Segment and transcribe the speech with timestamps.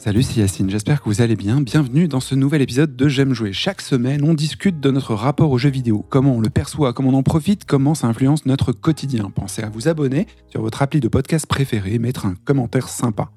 [0.00, 1.60] Salut, c'est Yacine, j'espère que vous allez bien.
[1.60, 3.52] Bienvenue dans ce nouvel épisode de J'aime jouer.
[3.52, 7.10] Chaque semaine, on discute de notre rapport aux jeux vidéo, comment on le perçoit, comment
[7.10, 9.28] on en profite, comment ça influence notre quotidien.
[9.28, 13.30] Pensez à vous abonner sur votre appli de podcast préféré, mettre un commentaire sympa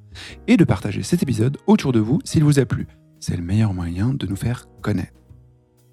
[0.48, 2.88] et de partager cet épisode autour de vous s'il vous a plu.
[3.20, 5.12] C'est le meilleur moyen de nous faire connaître.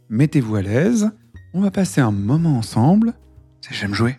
[0.09, 1.11] Mettez-vous à l'aise,
[1.53, 3.15] on va passer un moment ensemble.
[3.61, 4.19] C'est J'aime jouer.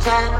[0.00, 0.39] time.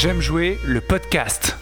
[0.00, 1.58] J'aime jouer le podcast.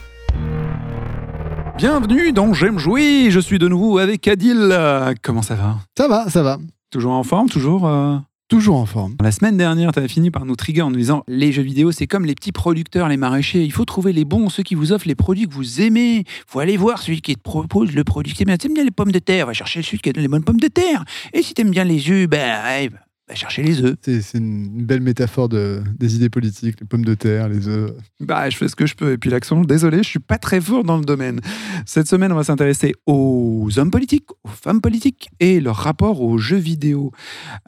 [1.77, 4.78] Bienvenue dans J'aime jouer, je suis de nouveau avec Adil.
[5.25, 5.78] Comment ça va?
[5.97, 6.58] Ça va, ça va.
[6.92, 9.17] Toujours en forme, toujours euh, Toujours en forme.
[9.20, 11.91] La semaine dernière, tu avais fini par nous trigger en nous disant les jeux vidéo,
[11.91, 13.64] c'est comme les petits producteurs, les maraîchers.
[13.64, 16.19] Il faut trouver les bons, ceux qui vous offrent les produits que vous aimez.
[16.19, 18.84] Il faut aller voir celui qui te propose le produit que tu aimes bien.
[18.84, 21.05] les pommes de terre, va chercher celui qui a les bonnes pommes de terre.
[21.33, 22.98] Et si tu aimes bien les œufs, ben, bah,
[23.34, 23.97] chercher les œufs.
[24.03, 27.93] C'est une belle métaphore de, des idées politiques, les pommes de terre, les œufs.
[28.20, 29.12] Bah, je fais ce que je peux.
[29.12, 31.41] Et puis l'accent, désolé, je suis pas très fort dans le domaine.
[31.87, 36.39] Cette semaine, on va s'intéresser aux hommes politiques, aux femmes politiques et leur rapport aux
[36.39, 37.12] jeux vidéo.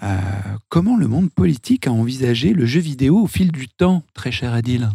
[0.02, 0.17] Euh,
[0.69, 4.52] comment le monde politique a envisagé le jeu vidéo au fil du temps, très cher
[4.52, 4.89] Adil?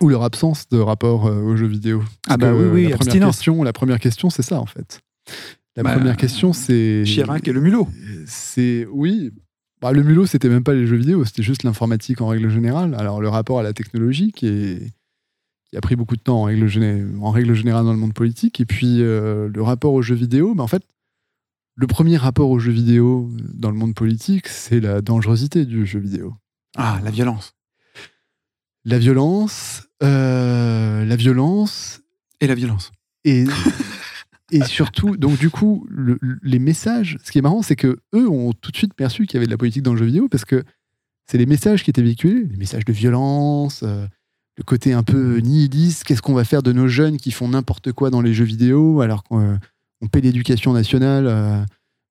[0.00, 2.04] Ou leur absence de rapport euh, aux jeux vidéo.
[2.28, 5.00] ah bah oui, oui, la première question, la première question, c'est ça en fait.
[5.76, 7.02] La Bah, première question, c'est.
[7.04, 7.88] Chirac et le mulot.
[8.26, 8.86] C'est.
[8.92, 9.32] Oui.
[9.80, 12.94] Bah, le mulot, c'était même pas les jeux vidéo, c'était juste l'informatique en règle générale.
[12.96, 14.92] Alors, le rapport à la technologie qui, est...
[15.70, 18.14] qui a pris beaucoup de temps en règle, gé- en règle générale dans le monde
[18.14, 18.58] politique.
[18.60, 20.82] Et puis, euh, le rapport aux jeux vidéo, bah, en fait,
[21.76, 26.00] le premier rapport aux jeux vidéo dans le monde politique, c'est la dangerosité du jeu
[26.00, 26.34] vidéo.
[26.76, 27.54] Ah, la violence.
[28.84, 32.00] La violence, euh, la violence
[32.40, 32.90] Et la violence.
[33.24, 33.44] et,
[34.50, 37.98] et surtout, donc du coup, le- le- les messages, ce qui est marrant, c'est que
[38.14, 40.06] eux ont tout de suite perçu qu'il y avait de la politique dans le jeu
[40.06, 40.62] vidéo parce que
[41.30, 44.06] c'est les messages qui étaient véhiculés, les messages de violence, euh,
[44.56, 47.92] le côté un peu nihiliste, qu'est-ce qu'on va faire de nos jeunes qui font n'importe
[47.92, 49.56] quoi dans les jeux vidéo alors qu'on euh,
[50.10, 51.62] paie l'éducation nationale euh,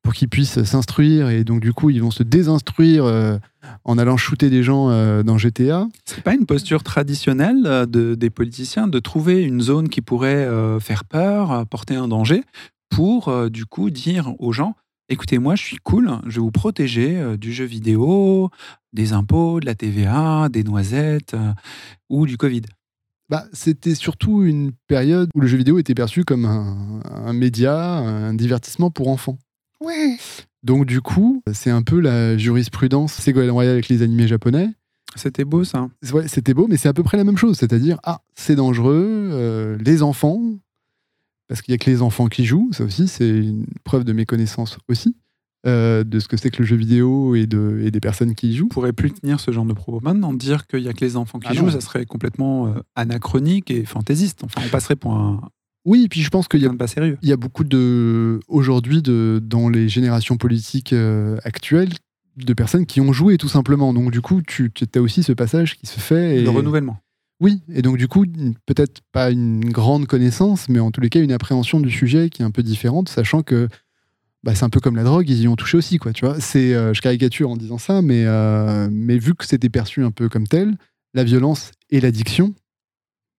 [0.08, 3.38] pour qu'ils puissent s'instruire et donc du coup ils vont se désinstruire euh,
[3.84, 5.86] en allant shooter des gens euh, dans GTA.
[6.06, 10.46] C'est pas une posture traditionnelle euh, de, des politiciens de trouver une zone qui pourrait
[10.46, 12.46] euh, faire peur, porter un danger,
[12.90, 14.76] pour du coup dire aux gens
[15.10, 18.50] écoutez, moi je suis cool, je vais vous protéger du jeu vidéo,
[18.94, 21.36] des impôts, de la TVA, des noisettes
[22.08, 22.62] ou du Covid.
[23.30, 27.98] Bah, c'était surtout une période où le jeu vidéo était perçu comme un, un média,
[27.98, 29.38] un divertissement pour enfants.
[29.82, 30.18] Ouais.
[30.64, 34.70] Donc du coup, c'est un peu la jurisprudence Ségolène Royal avec les animés japonais.
[35.16, 35.90] C'était beau ça.
[36.14, 37.58] Ouais, c'était beau, mais c'est à peu près la même chose.
[37.58, 40.42] C'est-à-dire, ah, c'est dangereux, euh, les enfants,
[41.48, 44.14] parce qu'il y a que les enfants qui jouent, ça aussi, c'est une preuve de
[44.14, 45.16] méconnaissance aussi,
[45.66, 48.50] euh, de ce que c'est que le jeu vidéo et, de, et des personnes qui
[48.50, 48.66] y jouent.
[48.66, 50.34] On pourrait plus tenir ce genre de propos maintenant.
[50.34, 51.72] Dire qu'il y a que les enfants qui Ah jouent, non.
[51.72, 54.44] ça serait complètement euh, anachronique et fantaisiste.
[54.44, 55.42] Enfin, on passerait pour un,
[55.88, 57.18] Oui, et puis je pense qu'il y a quelqu'un de pas sérieux.
[57.22, 61.94] il y a beaucoup de aujourd'hui de dans les générations politiques euh, actuelles
[62.36, 63.94] de personnes qui ont joué tout simplement.
[63.94, 66.38] Donc du coup, tu as aussi ce passage qui se fait.
[66.38, 66.42] Et...
[66.42, 66.98] Le renouvellement.
[67.40, 68.26] Oui, et donc du coup,
[68.66, 72.42] peut-être pas une grande connaissance, mais en tous les cas une appréhension du sujet qui
[72.42, 73.70] est un peu différente, sachant que
[74.44, 76.12] bah, c'est un peu comme la drogue, ils y ont touché aussi, quoi.
[76.12, 79.70] Tu vois, c'est, euh, je caricature en disant ça, mais euh, mais vu que c'était
[79.70, 80.76] perçu un peu comme tel,
[81.14, 82.54] la violence et l'addiction.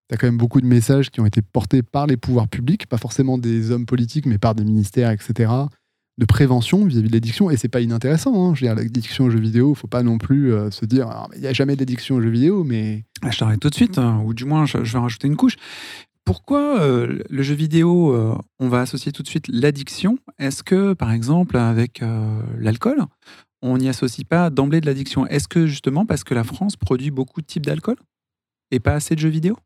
[0.09, 2.97] T'as quand même beaucoup de messages qui ont été portés par les pouvoirs publics, pas
[2.97, 5.51] forcément des hommes politiques, mais par des ministères, etc.,
[6.17, 7.51] de prévention vis-à-vis de l'addiction.
[7.51, 8.33] Et c'est pas inintéressant.
[8.33, 8.55] Hein.
[8.55, 11.27] Je veux dire, l'addiction aux jeux vidéo, faut pas non plus euh, se dire, Ah,
[11.35, 13.99] il n'y a jamais d'addiction aux jeux vidéo, mais Ah, Je t'arrête tout de suite,
[13.99, 15.57] hein, ou du moins je, vais rajouter une couche.
[16.25, 20.17] Pourquoi euh, le jeu vidéo, euh, on va associer tout de suite l'addiction?
[20.39, 22.01] Est-ce que, par exemple, avec
[22.57, 23.05] l'alcool,
[23.61, 25.27] on n'y associe pas d'emblée de l'addiction?
[25.27, 27.97] Est-ce que justement parce que la France produit beaucoup de types d'alcool?
[28.71, 29.57] Et pas assez de jeux vidéo?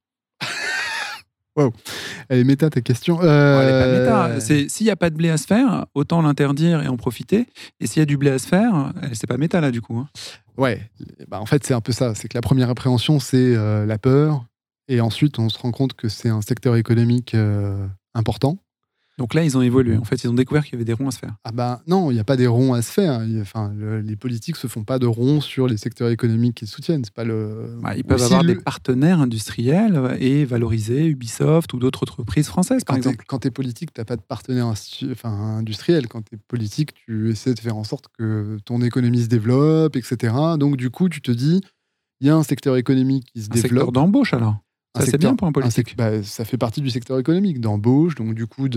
[2.30, 3.16] Elle est méta ta question.
[3.18, 4.40] Bon, elle est pas Euh, méta.
[4.40, 7.46] C'est- S'il n'y a pas de blé à se faire, autant l'interdire et en profiter.
[7.80, 9.98] Et s'il y a du blé à se faire, c'est pas méta là du coup.
[9.98, 10.08] hein.
[10.58, 10.82] Ouais,
[11.28, 12.14] bah, en fait c'est un peu ça.
[12.16, 14.46] C'est que la première appréhension c'est euh, la peur,
[14.88, 18.58] et ensuite on se rend compte que c'est un secteur économique euh, important.
[19.20, 19.96] Donc là, ils ont évolué.
[19.96, 21.36] En fait, ils ont découvert qu'il y avait des ronds à se faire.
[21.44, 23.22] Ah ben non, il n'y a pas des ronds à se faire.
[23.42, 23.72] Enfin,
[24.04, 27.04] les politiques se font pas de ronds sur les secteurs économiques qu'ils soutiennent.
[27.06, 27.78] C'est pas le.
[27.82, 32.96] Bah, ils peuvent avoir des partenaires industriels et valoriser Ubisoft ou d'autres entreprises françaises, par
[32.96, 33.24] exemple.
[33.28, 36.08] Quand tu es politique, tu n'as pas de partenaire enfin, industriel.
[36.08, 39.96] Quand tu es politique, tu essaies de faire en sorte que ton économie se développe,
[39.96, 40.34] etc.
[40.58, 41.62] Donc du coup, tu te dis,
[42.20, 43.70] il y a un secteur économique qui se un développe.
[43.70, 44.58] secteur d'embauche alors
[44.96, 45.96] ça, c'est bien pour un politique.
[45.98, 48.70] Bah, ça fait partie du secteur économique, d'embauche, donc du coup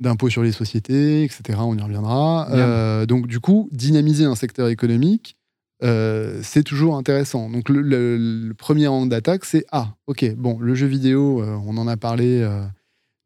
[0.00, 1.58] d'impôts sur les sociétés, etc.
[1.60, 2.48] On y reviendra.
[2.50, 5.36] Euh, donc du coup, dynamiser un secteur économique,
[5.82, 7.50] euh, c'est toujours intéressant.
[7.50, 11.86] Donc le, premier rang d'attaque, c'est ah, ok, bon, le jeu vidéo, euh, on en
[11.86, 12.48] a parlé,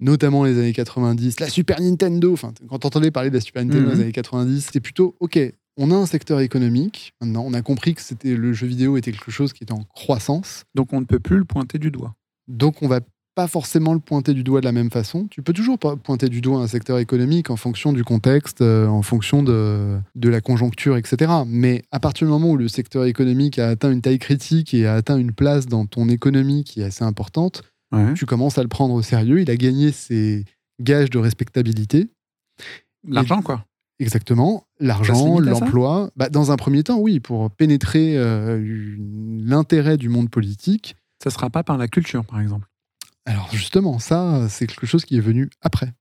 [0.01, 2.33] notamment les années 90, la Super Nintendo.
[2.33, 4.03] Enfin, quand on entendait parler de la Super Nintendo dans les mhm.
[4.03, 5.39] années 90, c'était plutôt ok
[5.77, 7.13] on a un secteur économique.
[7.21, 9.85] Maintenant, on a compris que c'était le jeu vidéo était quelque chose qui était en
[9.85, 10.65] croissance.
[10.75, 12.15] Donc on ne peut plus le pointer du doigt.
[12.49, 13.01] Donc on va
[13.35, 15.27] pas forcément le pointer du doigt de la même façon.
[15.31, 19.01] Tu peux toujours pointer du doigt un secteur économique en fonction du contexte, euh, en
[19.01, 21.33] fonction de, de, la conjoncture, etc.
[21.47, 24.87] Mais à partir du moment où le secteur économique a atteint une taille critique et
[24.87, 27.63] a atteint une place dans ton économie qui est assez importante,
[28.15, 29.41] tu commences à le prendre au sérieux.
[29.43, 30.47] Il a gagné ses
[30.81, 32.09] gages de respectabilité.
[33.07, 33.67] L'argent, quoi.
[34.03, 34.67] Exactement.
[34.81, 36.11] L'argent, l'emploi.
[36.17, 38.61] Bah, dans un premier temps, oui, pour pénétrer euh,
[38.99, 40.97] l'intérêt du monde politique.
[41.23, 42.67] Ça ne sera pas par la culture, par exemple.
[43.27, 45.93] Alors justement, ça, c'est quelque chose qui est venu après.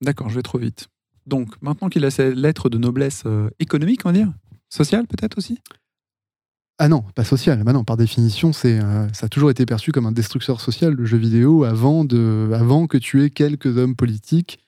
[0.00, 0.86] D'accord, je vais trop vite.
[1.26, 4.32] Donc, maintenant qu'il a cette lettre de noblesse euh, économique, on va dire
[4.68, 5.58] Sociale, peut-être aussi?
[6.78, 7.64] Ah non, pas sociale.
[7.64, 10.92] Bah non, par définition, c'est euh, ça a toujours été perçu comme un destructeur social,
[10.92, 14.60] le jeu vidéo, avant, de, avant que tu aies quelques hommes politiques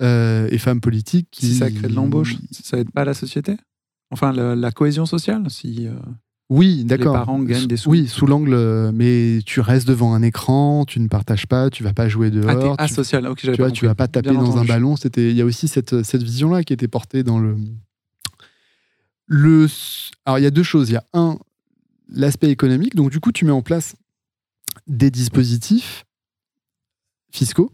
[0.00, 1.28] euh, et femmes politiques.
[1.30, 1.46] Qui...
[1.46, 3.56] Si ça crée de l'embauche, ça aide pas la société?
[4.10, 5.92] Enfin, la, cohésion sociale si, euh,
[6.48, 7.14] Oui, d'accord.
[7.14, 7.90] Les parents gagnent des sous.
[7.90, 11.84] Oui, sous l'angle, euh, mais tu restes devant un écran, tu ne partages pas, tu
[11.84, 12.76] vas pas jouer dehors.
[12.78, 14.96] Ah, asocial, ok, tu, vois, tu vas pas taper dans un ballon.
[15.16, 17.56] Il y a aussi cette, cette vision-là qui était portée dans le.
[19.26, 19.66] le...
[20.24, 20.90] Alors, il y a deux choses.
[20.90, 21.38] Il y a un,
[22.08, 22.96] l'aspect économique.
[22.96, 23.94] Donc, du coup, tu mets en place
[24.86, 26.04] des dispositifs
[27.30, 27.72] fiscaux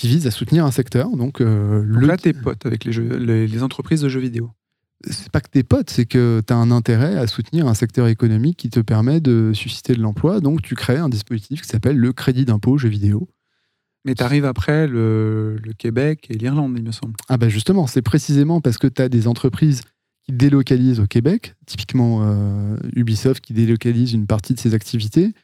[0.00, 1.14] qui vise à soutenir un secteur.
[1.14, 2.06] Donc, euh, le...
[2.06, 4.50] là, t'es pote avec les, jeux, les, entreprises de jeux vidéo.
[5.06, 8.06] C'est pas que t'es pote, c'est que tu as un intérêt à soutenir un secteur
[8.06, 10.40] économique qui te permet de susciter de l'emploi.
[10.40, 13.28] Donc, tu crées un dispositif qui s'appelle le crédit d'impôt jeux vidéo.
[14.06, 17.12] Mais tu arrives après le, le, Québec et l'Irlande, il me semble.
[17.28, 19.82] Ah ben justement, c'est précisément parce que tu as des entreprises
[20.24, 25.34] qui délocalisent au Québec, typiquement euh, Ubisoft qui délocalise une partie de ses activités,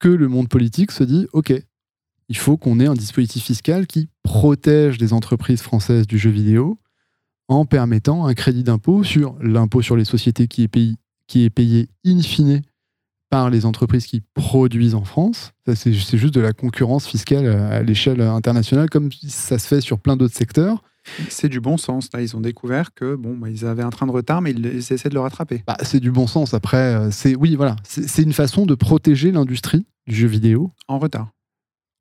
[0.00, 1.52] que le monde politique se dit, OK,
[2.32, 6.78] il faut qu'on ait un dispositif fiscal qui protège les entreprises françaises du jeu vidéo
[7.48, 10.94] en permettant un crédit d'impôt sur l'impôt sur les sociétés qui est payé,
[11.26, 12.62] qui est payé in fine
[13.28, 15.52] par les entreprises qui produisent en France.
[15.74, 20.16] C'est juste de la concurrence fiscale à l'échelle internationale, comme ça se fait sur plein
[20.16, 20.82] d'autres secteurs.
[21.28, 22.08] C'est du bon sens.
[22.14, 24.66] Là, ils ont découvert que bon, bah, ils avaient un train de retard, mais ils,
[24.90, 25.64] essaient de le rattraper.
[25.66, 26.54] Bah, c'est du bon sens.
[26.54, 30.98] Après, euh, c'est oui, voilà, c'est une façon de protéger l'industrie du jeu vidéo en
[30.98, 31.28] retard.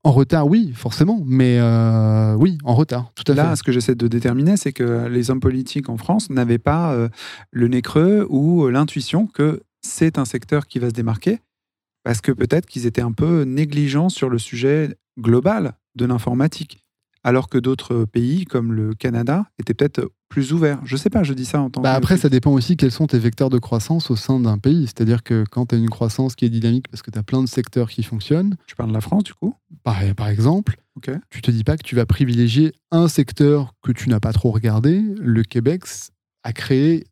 [0.04, 3.58] En retard, oui, forcément, mais euh, oui, en retard, tout à Là, fait.
[3.58, 7.08] ce que j'essaie de déterminer, c'est que les hommes politiques en France n'avaient pas euh,
[7.52, 11.40] le nez creux ou euh, l'intuition que c'est un secteur qui va se démarquer,
[12.04, 16.84] parce que peut-être qu'ils étaient un peu négligents sur le sujet global de l'informatique
[17.24, 20.80] alors que d'autres pays, comme le Canada, étaient peut-être plus ouverts.
[20.84, 23.08] Je sais pas, je dis ça en tant bah Après, ça dépend aussi quels sont
[23.08, 24.88] tes vecteurs de croissance au sein d'un pays.
[24.88, 27.44] C'est-à-dire que quand tu as une croissance qui est dynamique parce que tu as plein
[27.44, 28.56] de secteurs qui fonctionnent.
[28.66, 29.54] Tu parles de la France, du coup?
[29.84, 31.16] par, par exemple, okay.
[31.30, 34.52] tu te dis pas que tu vas privilégier un secteur que tu n'as pas trop
[34.52, 35.02] regardé.
[35.20, 35.84] Le Québec
[36.44, 37.06] a créé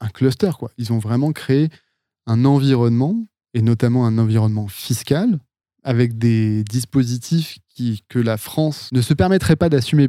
[0.00, 0.50] un cluster.
[0.58, 0.70] Quoi.
[0.78, 1.68] Ils ont vraiment créé
[2.26, 5.38] un environnement, et notamment un environnement fiscal,
[5.86, 7.58] avec des dispositifs
[8.08, 10.08] que la France ne se permettrait pas d'assumer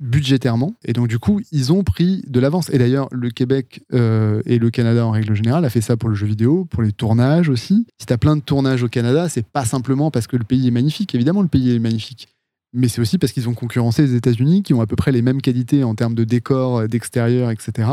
[0.00, 0.74] budgétairement.
[0.84, 2.68] Et donc, du coup, ils ont pris de l'avance.
[2.70, 6.08] Et d'ailleurs, le Québec euh, et le Canada, en règle générale, a fait ça pour
[6.08, 7.86] le jeu vidéo, pour les tournages aussi.
[7.98, 10.66] Si tu as plein de tournages au Canada, c'est pas simplement parce que le pays
[10.66, 11.14] est magnifique.
[11.14, 12.28] Évidemment, le pays est magnifique.
[12.72, 15.22] Mais c'est aussi parce qu'ils ont concurrencé les États-Unis, qui ont à peu près les
[15.22, 17.88] mêmes qualités en termes de décor, d'extérieur, etc.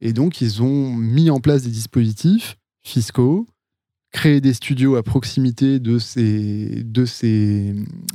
[0.00, 3.46] Et donc, ils ont mis en place des dispositifs fiscaux
[4.10, 7.74] créer des studios à proximité de ces, de, ces,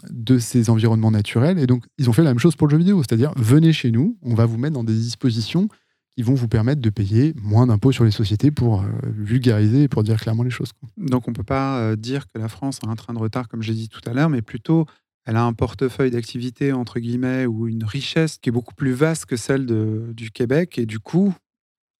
[0.10, 1.58] de ces environnements naturels.
[1.58, 3.92] Et donc, ils ont fait la même chose pour le jeu vidéo, c'est-à-dire venez chez
[3.92, 5.70] nous, on va vous mettre dans des dispositions
[6.16, 9.88] qui vont vous permettre de payer moins d'impôts sur les sociétés pour euh, vulgariser et
[9.88, 10.70] pour dire clairement les choses.
[10.98, 13.50] Donc, on ne peut pas euh, dire que la France a un train de retard,
[13.50, 14.86] comme j'ai dit tout à l'heure, mais plutôt
[15.26, 19.26] elle a un portefeuille d'activités, entre guillemets, ou une richesse qui est beaucoup plus vaste
[19.26, 20.78] que celle de, du Québec.
[20.78, 21.34] Et du coup,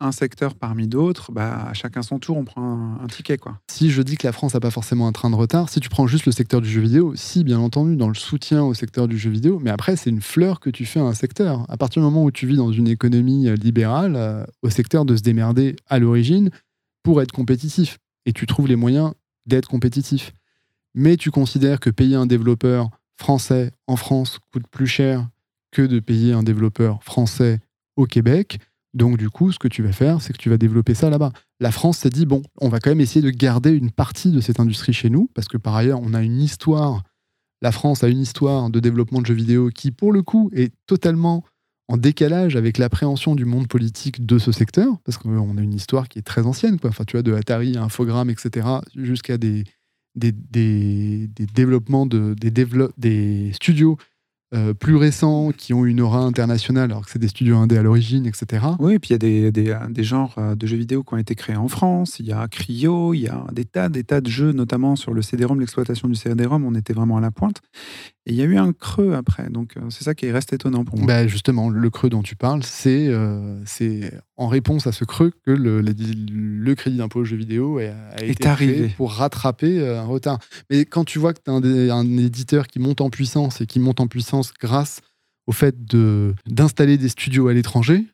[0.06, 3.38] un secteur parmi d'autres, bah, à chacun son tour, on prend un, ticket.
[3.70, 5.90] Si je dis que la France n'a pas forcément un train de retard, si tu
[5.90, 9.08] prends juste le secteur du jeu vidéo, si, bien entendu, dans le soutien au secteur
[9.08, 11.66] du jeu vidéo, mais après, c'est une fleur que tu fais à un secteur.
[11.70, 15.06] À partir du moment où tu vis dans une économie euh, libérale, euh, au secteur
[15.06, 16.50] de se démerder à l'origine
[17.04, 17.98] pour être compétitif.
[18.26, 19.14] Et tu trouves les moyens
[19.46, 20.34] d'être compétitif.
[20.94, 25.28] Mais tu considères que payer un développeur français en France coûte plus cher
[25.72, 27.60] que de payer un développeur français
[27.96, 28.60] au Québec.
[28.96, 31.32] Donc du coup, ce que tu vas faire, c'est que tu vas développer ça là-bas.
[31.60, 34.40] La France s'est dit, bon, on va quand même essayer de garder une partie de
[34.40, 37.04] cette industrie chez nous, parce que par ailleurs, on a une histoire,
[37.62, 40.74] la France a une histoire de développement de jeux vidéo qui, pour le coup, est
[40.88, 41.44] totalement
[41.88, 46.08] en décalage avec l'appréhension du monde politique de ce secteur, parce qu'on a une histoire
[46.08, 46.90] qui est très ancienne, quoi.
[46.90, 49.66] Enfin, tu vois, de Atari, Infogrames, etc., jusqu'à des,
[50.16, 52.50] développements de, des,
[52.98, 53.98] des studios
[54.54, 57.84] euh, plus récents qui ont une aura internationale alors que c'est des studios indés à
[57.84, 58.64] l'origine, etc.
[58.80, 61.16] Oui, et puis il y a des, des, des, genres euh, de jeux vidéo qui
[61.16, 62.20] ont été créés en France.
[62.20, 65.14] Il y a Cryo, il y a des tas, des tas de jeux, notamment sur
[65.14, 67.62] le CD-ROM, l'exploitation du CD-ROM, on était vraiment à la pointe.
[68.28, 70.84] Et il y a eu un creux après, donc euh, c'est ça qui reste étonnant
[70.84, 71.06] pour moi.
[71.06, 73.12] Bah justement, le creux dont tu parles, c'est
[73.66, 78.48] c'est en réponse à ce creux que le, le, crédit d'impôt jeux vidéo a, été
[78.48, 80.40] arrivé pour rattraper un retard.
[80.70, 83.66] Mais quand tu vois que tu as un, un éditeur qui monte en puissance et
[83.66, 85.02] qui monte en puissance grâce
[85.48, 85.76] au fait
[86.48, 88.06] d'installer des studios à l'étranger.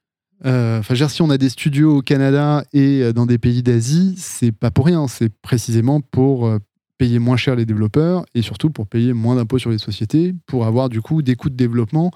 [0.45, 4.15] Euh, enfin, si on a des studios au Canada et euh, dans des pays d'Asie,
[4.17, 5.07] c'est pas pour rien.
[5.07, 6.57] C'est précisément pour euh,
[7.01, 10.67] payer moins cher les développeurs et surtout pour payer moins d'impôts sur les sociétés, pour
[10.67, 12.11] avoir du coup des coûts de développement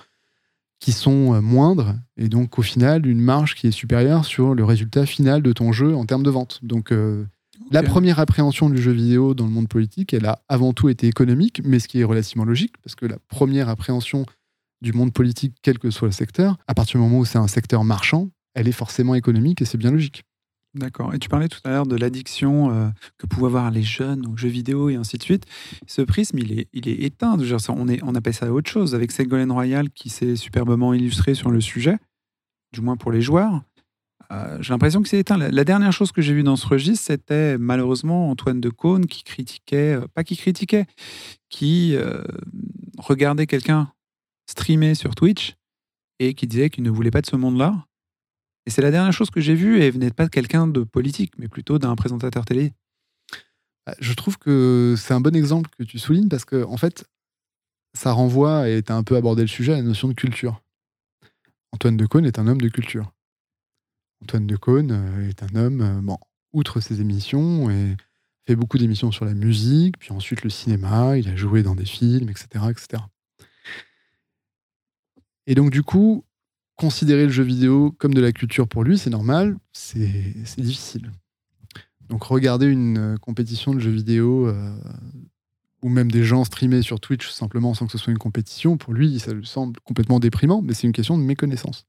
[0.80, 5.08] qui sont moindres et donc au final une marge qui est supérieure sur le résultat
[5.08, 6.60] final de ton jeu en termes de vente.
[6.62, 6.94] Donc
[7.72, 11.08] la première appréhension du jeu vidéo dans le monde politique, elle a avant tout été
[11.08, 14.28] économique, mais ce qui est relativement logique, parce que la première appréhension
[14.82, 17.48] du monde politique, quel que soit le secteur, à partir du moment où c'est un
[17.48, 20.26] secteur marchand, elle est forcément économique et c'est bien logique.
[20.76, 21.14] D'accord.
[21.14, 24.36] Et tu parlais tout à l'heure de l'addiction euh, que pouvaient avoir les jeunes aux
[24.36, 25.46] jeux vidéo et ainsi de suite.
[25.88, 27.38] Ce prisme, il est, il est éteint.
[27.70, 28.94] on, est, on appelle ça autre chose.
[28.94, 31.98] Avec Ségolène Royal qui s'est superbement illustré sur le sujet,
[32.74, 33.62] du moins pour les joueurs,
[34.32, 35.38] euh, j'ai l'impression que c'est éteint.
[35.38, 39.24] La, dernière chose que j'ai vue dans ce registre, c'était malheureusement Antoine de Caunes qui
[39.24, 40.88] critiquait, euh, pas qui critiquait,
[41.50, 41.96] qui
[42.98, 43.94] regardait quelqu'un
[44.46, 45.56] streamer sur Twitch
[46.20, 47.86] et qui disait qu'il ne voulait pas de ce monde-là.
[48.66, 51.34] Et c'est la dernière chose que j'ai vue et venait pas de quelqu'un de politique,
[51.38, 52.74] mais plutôt d'un présentateur télé.
[53.86, 57.06] Bah, je trouve que c'est un bon exemple que tu soulignes parce que, en fait,
[57.94, 60.62] ça renvoie, et tu as un peu abordé le sujet, à la notion de culture.
[61.72, 63.12] Antoine de Caunes est un homme de culture.
[64.24, 66.18] Antoine de Caunes euh, est un homme, euh, bon,
[66.54, 67.96] outre ses émissions, et
[68.48, 71.86] fait beaucoup d'émissions sur la musique, puis ensuite le cinéma, il a joué dans des
[71.86, 72.66] films, etc.
[72.70, 73.04] etc.
[75.48, 76.24] Et donc du coup,
[76.76, 81.12] considérer le jeu vidéo comme de la culture pour lui, c'est normal, c'est difficile.
[82.10, 84.54] Donc regarder une euh, compétition de jeux vidéo,
[85.82, 88.94] ou même des gens streamer sur Twitch simplement sans que ce soit une compétition, pour
[88.94, 91.86] lui, ça lui semble complètement déprimant, mais c'est une question de méconnaissance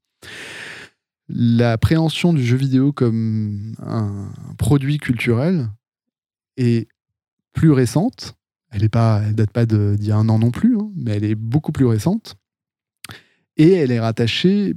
[1.28, 5.68] l'appréhension du jeu vidéo comme un produit culturel
[6.56, 6.88] est
[7.52, 8.34] plus récente.
[8.70, 11.34] Elle ne date pas d'il y a un an non plus, hein, mais elle est
[11.34, 12.36] beaucoup plus récente.
[13.56, 14.74] Et elle est rattachée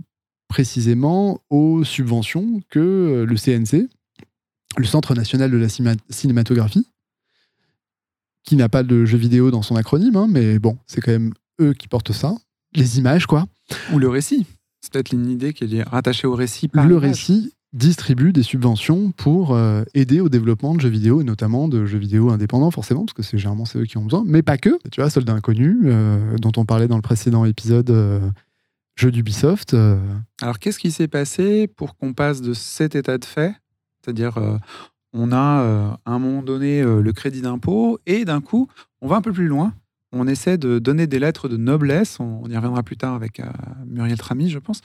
[0.48, 3.88] précisément aux subventions que le CNC,
[4.78, 5.68] le Centre national de la
[6.10, 6.88] cinématographie,
[8.44, 11.34] qui n'a pas de jeu vidéo dans son acronyme, hein, mais bon, c'est quand même
[11.62, 12.36] eux qui portent ça.
[12.74, 13.46] Les images, quoi.
[13.94, 14.46] Ou le récit.
[14.82, 16.70] C'est peut-être une idée qui est rattachée au récit.
[16.74, 21.68] le récit distribue des subventions pour euh, aider au développement de jeux vidéo, et notamment
[21.68, 24.42] de jeux vidéo indépendants, forcément, parce que c'est généralement c'est eux qui ont besoin, mais
[24.42, 24.80] pas que.
[24.92, 28.20] Tu vois, Soldat Inconnu, euh, dont on parlait dans le précédent épisode, euh,
[29.00, 29.76] jeu d'Ubisoft.
[30.42, 33.54] Alors, qu'est-ce qui s'est passé pour qu'on passe de cet état de fait,
[34.02, 34.38] c'est-à-dire
[35.14, 38.68] on a à un moment donné le crédit d'impôt, et d'un coup,
[39.02, 39.74] on va un peu plus loin,
[40.12, 43.46] on essaie de donner des lettres de noblesse, on, y reviendra plus tard avec euh,
[43.86, 44.82] Muriel Trami, je pense,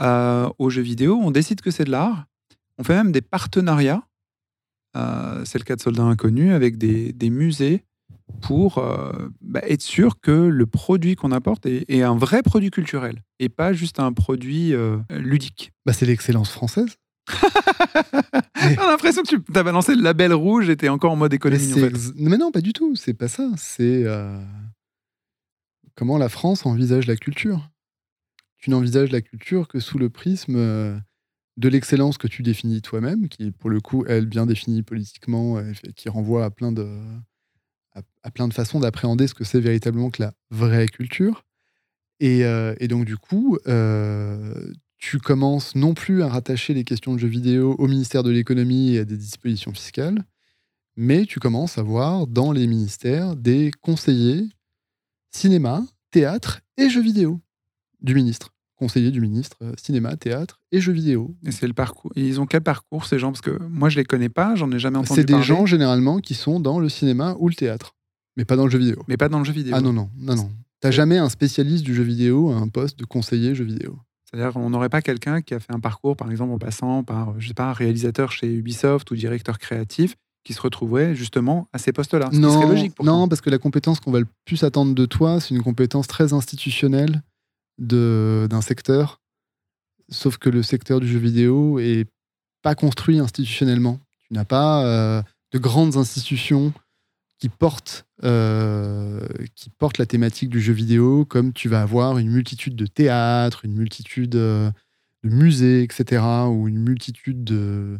[0.00, 1.18] euh, aux jeux vidéo.
[1.22, 2.26] On décide que c'est de l'art.
[2.78, 4.02] On fait même des partenariats.
[4.96, 7.84] Euh, c'est le cas de Soldats Inconnus avec des, musées
[8.40, 8.82] pour
[9.40, 13.72] bah, être sûr que le produit qu'on apporte est, un vrai produit culturel et pas
[13.72, 14.72] juste un produit
[15.10, 15.72] ludique.
[15.86, 16.96] Bah, c'est l'excellence française.
[18.62, 21.72] J'ai l'impression que tu as balancé le label rouge et tu encore en mode économie.
[21.76, 22.96] Mais, mais, non, pas du tout.
[22.96, 23.50] C'est pas ça.
[23.56, 24.04] C'est
[25.94, 27.70] comment la France envisage la culture.
[28.58, 30.98] Tu n'envisages la culture que sous le prisme euh,
[31.56, 35.60] de l'excellence que tu définis toi-même, qui pour le coup, elle, bien définie politiquement,
[35.94, 36.88] qui renvoie à plein de,
[37.94, 41.44] à, plein de façons d'appréhender ce que c'est véritablement que la vraie culture.
[42.20, 47.18] Et, euh, donc, du coup, euh, tu commences non plus à rattacher les questions de
[47.18, 50.24] jeux vidéo au ministère de l'économie et à des dispositions fiscales,
[50.96, 54.48] mais tu commences à voir dans les ministères des conseillers
[55.34, 57.40] cinéma, théâtre et jeux vidéo
[58.00, 58.53] du ministre.
[58.84, 61.34] Conseiller du ministre, euh, cinéma, théâtre et jeux vidéo.
[61.46, 62.12] Et c'est le parcours.
[62.16, 63.32] Et ils ont quel parcours ces gens?
[63.32, 65.46] Parce que moi je les connais pas, j'en ai jamais entendu C'est des parler.
[65.46, 67.94] gens généralement qui sont dans le cinéma ou le théâtre,
[68.36, 69.02] mais pas dans le jeu vidéo.
[69.08, 69.72] Mais pas dans le jeu vidéo.
[69.74, 70.50] Ah non, non, non, non.
[70.80, 73.98] T'as jamais un spécialiste du jeu vidéo à un poste de conseiller jeu vidéo.
[74.30, 77.40] C'est-à-dire on n'aurait pas quelqu'un qui a fait un parcours, par exemple, en passant par,
[77.40, 80.14] je sais pas, un réalisateur chez Ubisoft ou directeur créatif,
[80.44, 82.26] qui se retrouverait justement à ces postes-là.
[82.26, 84.62] Ce qui Non, serait logique pour non, parce que la compétence qu'on va le plus
[84.62, 87.22] attendre de toi, c'est une compétence très institutionnelle
[87.78, 89.20] d'un secteur.
[90.10, 92.06] Sauf que le secteur du jeu vidéo est
[92.62, 94.00] pas construit institutionnellement.
[94.26, 96.72] Tu n'as pas euh, de grandes institutions
[97.38, 99.20] qui portent, euh,
[99.54, 103.64] qui portent la thématique du jeu vidéo, comme tu vas avoir une multitude de théâtres,
[103.64, 104.70] une multitude euh,
[105.24, 107.98] de musées, etc., ou une multitude de,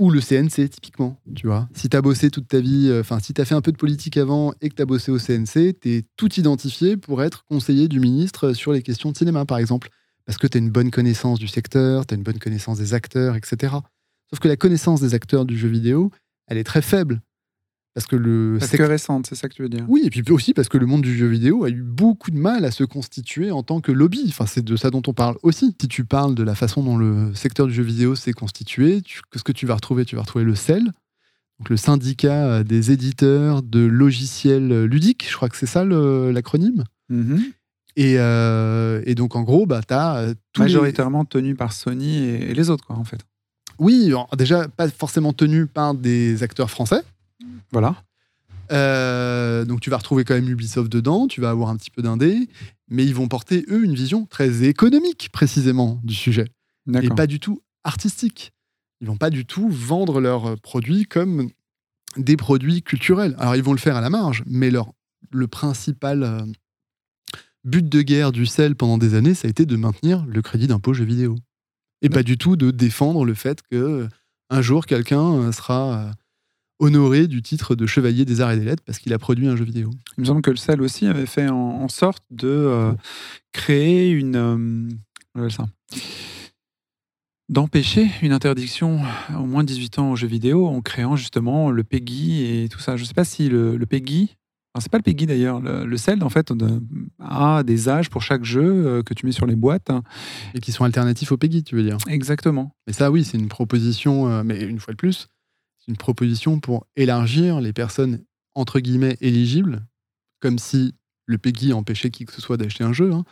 [0.00, 1.68] ou le CNC, typiquement, tu vois.
[1.74, 3.76] Si tu bossé toute ta vie, euh, enfin, si tu as fait un peu de
[3.76, 7.44] politique avant et que tu as bossé au CNC, tu es tout identifié pour être
[7.44, 9.90] conseiller du ministre sur les questions de cinéma, par exemple.
[10.24, 12.94] Parce que tu as une bonne connaissance du secteur, tu as une bonne connaissance des
[12.94, 13.74] acteurs, etc.
[14.30, 16.10] Sauf que la connaissance des acteurs du jeu vidéo,
[16.46, 17.20] elle est très faible.
[17.94, 19.84] Parce que le Parce que récente, c'est ça que tu veux dire?
[19.88, 22.38] Oui, et puis aussi parce que le monde du jeu vidéo a eu beaucoup de
[22.38, 24.24] mal à se constituer en tant que lobby.
[24.28, 25.74] Enfin, c'est de ça dont on parle aussi.
[25.80, 29.20] Si tu parles de la façon dont le secteur du jeu vidéo s'est constitué, tu-
[29.32, 30.04] qu'est-ce que tu vas retrouver?
[30.04, 30.84] Tu vas retrouver le CEL,
[31.58, 35.26] donc le syndicat euh, des éditeurs de logiciels euh, ludiques.
[35.28, 36.84] Je crois que c'est ça l'acronyme.
[37.08, 37.42] Mhm.
[37.96, 42.18] Et, euh, et donc, en gros, bah, tu as tous les- Majoritairement tenu par Sony
[42.18, 43.20] et, les autres, quoi, en fait.
[43.80, 47.02] Oui, déjà, pas forcément tenu par des acteurs français.
[47.72, 48.02] Voilà.
[48.72, 52.02] Euh, donc tu vas retrouver quand même Ubisoft dedans, tu vas avoir un petit peu
[52.02, 52.48] d'indé,
[52.88, 56.46] mais ils vont porter, eux, une vision très économique, précisément, du sujet,
[57.02, 58.52] et pas du tout artistique.
[59.00, 61.50] Ils vont pas du tout vendre leurs produits comme
[62.16, 63.34] des produits culturels.
[63.38, 64.92] Alors ils vont le faire à la marge, mais leur,
[65.32, 66.42] le principal euh,
[67.64, 70.66] but de guerre du sel pendant des années, ça a été de maintenir le crédit
[70.66, 71.36] d'impôt jeux vidéo.
[72.02, 74.08] Et pas du tout de défendre le fait que euh,
[74.48, 76.10] un jour quelqu'un euh, sera euh,
[76.80, 79.54] honoré du titre de chevalier des arts et des lettres parce qu'il a produit un
[79.56, 79.90] jeu vidéo.
[80.18, 82.92] Il me semble que le SEL aussi avait fait en, en sorte de euh,
[83.52, 84.36] créer une.
[85.38, 85.66] euh, ça
[87.48, 89.00] d'empêcher une interdiction
[89.36, 92.78] au moins de 18 ans aux jeux vidéo en créant justement le PEGI et tout
[92.78, 92.96] ça.
[92.96, 94.36] Je ne sais pas si le, le PEGI,
[94.74, 96.80] enfin, c'est pas le PEGI d'ailleurs, le, le CELD en fait de-
[97.18, 99.90] a des âges pour chaque jeu euh, que tu mets sur les boîtes.
[100.54, 101.98] Et qui sont alternatifs au PEGI, tu veux dire?
[102.08, 102.72] Exactement.
[102.86, 105.26] Mais ça, oui, c'est une proposition, euh, mais une fois de plus,
[105.90, 108.24] une proposition pour élargir les personnes,
[108.54, 109.84] entre guillemets, éligibles,
[110.40, 110.94] comme si
[111.26, 113.24] le PEGI empêchait qui que ce soit d'acheter un jeu, hein,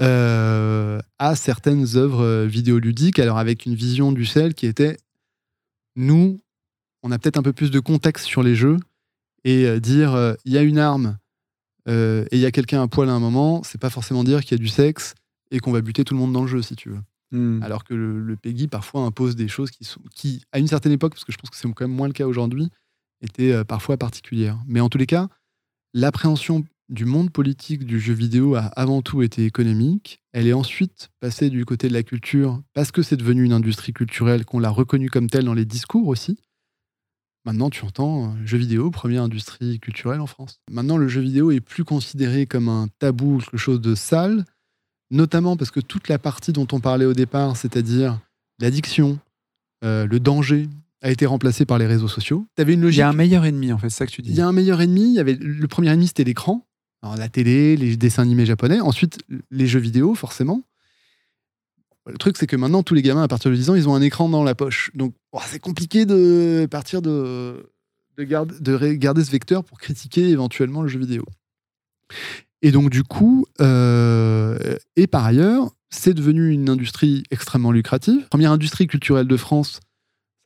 [0.00, 4.96] euh, à certaines œuvres euh, vidéoludiques, alors avec une vision du sel qui était,
[5.96, 6.40] nous,
[7.02, 8.78] on a peut-être un peu plus de contexte sur les jeux,
[9.44, 11.18] et euh, dire, il y a une arme,
[11.88, 14.52] et il y a quelqu'un à poil à un moment, c'est pas forcément dire qu'il
[14.52, 15.14] y a du sexe,
[15.50, 17.00] et qu'on va buter tout le monde dans le jeu, si tu veux.
[17.32, 17.62] Hmm.
[17.62, 21.24] Alors que le, le PEGI parfois impose des choses qui, à une certaine époque, parce
[21.24, 22.68] que je pense que c'est quand même moins le cas aujourd'hui,
[23.22, 24.58] étaient euh, parfois particulières.
[24.66, 25.28] Mais en tous les cas,
[25.94, 30.20] l'appréhension du monde politique du jeu vidéo a avant tout été économique.
[30.32, 33.94] Elle est ensuite passée du côté de la culture parce que c'est devenu une industrie
[33.94, 36.38] culturelle, qu'on l'a reconnue comme telle dans les discours aussi.
[37.44, 40.60] Maintenant, tu entends euh, jeu vidéo, première industrie culturelle en France.
[40.70, 44.44] Maintenant, le jeu vidéo est plus considéré comme un tabou, quelque chose de sale,
[45.12, 48.18] notamment parce que toute la partie dont on parlait au départ, c'est-à-dire
[48.58, 49.20] l'addiction,
[49.84, 50.68] euh, le danger,
[51.02, 52.46] a été remplacée par les réseaux sociaux.
[52.56, 54.22] Tu avais une Il y a un meilleur ennemi en fait, c'est ça que tu
[54.22, 54.30] dis.
[54.30, 55.02] Il y a un meilleur ennemi.
[55.02, 56.66] Il y avait le premier ennemi, c'était l'écran.
[57.16, 58.80] La télé, les dessins animés japonais.
[58.80, 59.18] Ensuite,
[59.50, 60.62] les jeux vidéo, forcément.
[62.06, 63.94] Le truc, c'est que maintenant, tous les gamins, à partir de 10 ans, ils ont
[63.96, 64.92] un écran dans la poche.
[64.94, 67.72] Donc, oh, c'est compliqué de partir de,
[68.16, 68.24] de,
[68.94, 71.24] garder ce vecteur pour critiquer éventuellement le jeu vidéo.
[72.62, 78.26] Et donc, du coup, euh, et par ailleurs, c'est devenu une industrie extrêmement lucrative.
[78.28, 79.80] Première industrie culturelle de France,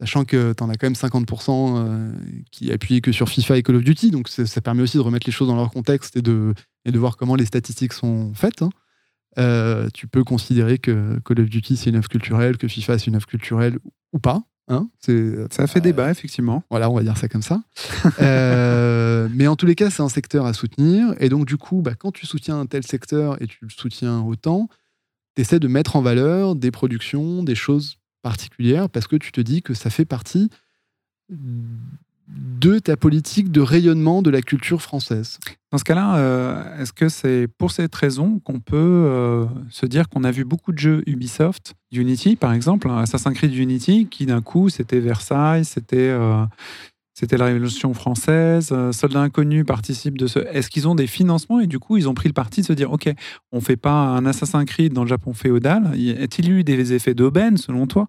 [0.01, 2.13] sachant que tu en as quand même 50% euh,
[2.51, 4.11] qui appuient que sur FIFA et Call of Duty.
[4.11, 6.55] Donc, ça permet aussi de remettre les choses dans leur contexte et de,
[6.87, 8.63] et de voir comment les statistiques sont faites.
[8.63, 8.71] hein.
[9.39, 13.09] Euh, tu peux considérer que Call of Duty, c'est une œuvre culturelle, que FIFA, c'est
[13.09, 13.79] une œuvre culturelle
[14.15, 14.43] ou pas.
[14.69, 14.89] Hein.
[15.51, 16.63] Ça fait débat, effectivement.
[16.71, 17.63] voilà, on va dire ça comme ça.
[18.21, 21.15] Euh, mais en tous les cas, c'est un secteur à soutenir.
[21.19, 24.21] Et donc, du coup, bah, quand tu soutiens un tel secteur et tu le soutiens
[24.21, 24.69] autant,
[25.35, 29.41] tu essaies de mettre en valeur des productions, des choses particulières, parce que tu te
[29.41, 30.51] dis que ça fait partie
[32.29, 35.39] de ta politique de rayonnement de la culture française.
[35.71, 40.09] Dans ce cas-là, euh, est-ce que c'est pour cette raison qu'on peut euh, se dire
[40.09, 44.27] qu'on a vu beaucoup de jeux Ubisoft, Unity par exemple, hein, Assassin's Creed Unity, qui
[44.27, 46.45] d'un coup c'était Versailles, c'était euh,
[47.19, 50.39] c'était la Révolution française, euh, Soldats inconnus participe de ce.
[50.39, 52.75] Est-ce qu'ils ont des financements et du coup ils ont pris le parti de se
[52.75, 53.11] dire ok,
[53.53, 55.93] on fait pas un Assassin's Creed dans le Japon féodal?
[55.95, 58.07] Y a-t-il eu des effets d'aubaine selon toi?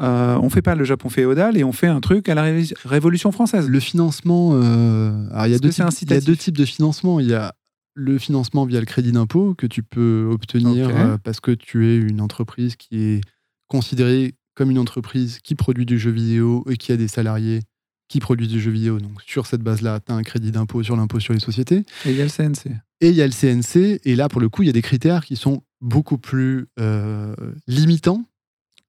[0.00, 2.74] Euh, On fait pas le Japon féodal et on fait un truc à la Ré-
[2.84, 3.66] Révolution française.
[3.68, 6.24] Le financement, euh, alors il y, a deux types, il y a incitatif?
[6.26, 7.20] deux types de financement.
[7.20, 7.54] Il y a
[7.94, 11.96] le financement via le crédit d'impôt que tu peux obtenir euh, parce que tu es
[11.96, 13.20] une entreprise qui est
[13.68, 17.60] considérée comme une entreprise qui produit du jeu vidéo et qui a des salariés
[18.08, 18.98] qui produisent du jeu vidéo.
[19.00, 21.84] Donc sur cette base-là, tu as un crédit d'impôt sur l'impôt sur les sociétés.
[22.04, 22.70] Et il y a le CNC.
[23.00, 24.82] Et il y a le CNC, et là, pour le coup, il y a des
[24.82, 27.34] critères qui sont beaucoup plus euh,
[27.66, 28.24] limitants.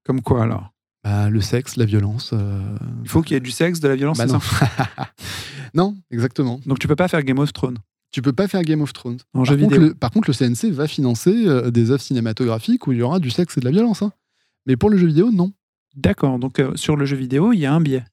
[0.06, 0.72] Comme quoi alors?
[1.04, 2.32] Bah, le sexe, la violence.
[2.34, 2.62] euh,
[3.04, 4.40] Il faut qu'il y ait du sexe, de la violence, bah non.
[4.40, 4.70] ça?
[5.74, 6.60] Non, exactement.
[6.66, 7.78] Donc tu peux pas faire Game of Thrones?
[8.12, 9.18] Tu peux pas faire Game of Thrones.
[9.34, 9.88] en Par jeu contre, vidéo.
[9.90, 13.20] le, par contre, le CNC va financer euh, des œuvres cinématographiques où il y aura
[13.20, 14.02] du sexe et de la violence.
[14.02, 14.14] hein.
[14.66, 15.52] Mais pour le jeu vidéo, non.
[15.96, 18.06] D'accord, donc euh, sur le jeu vidéo, il y a un biais.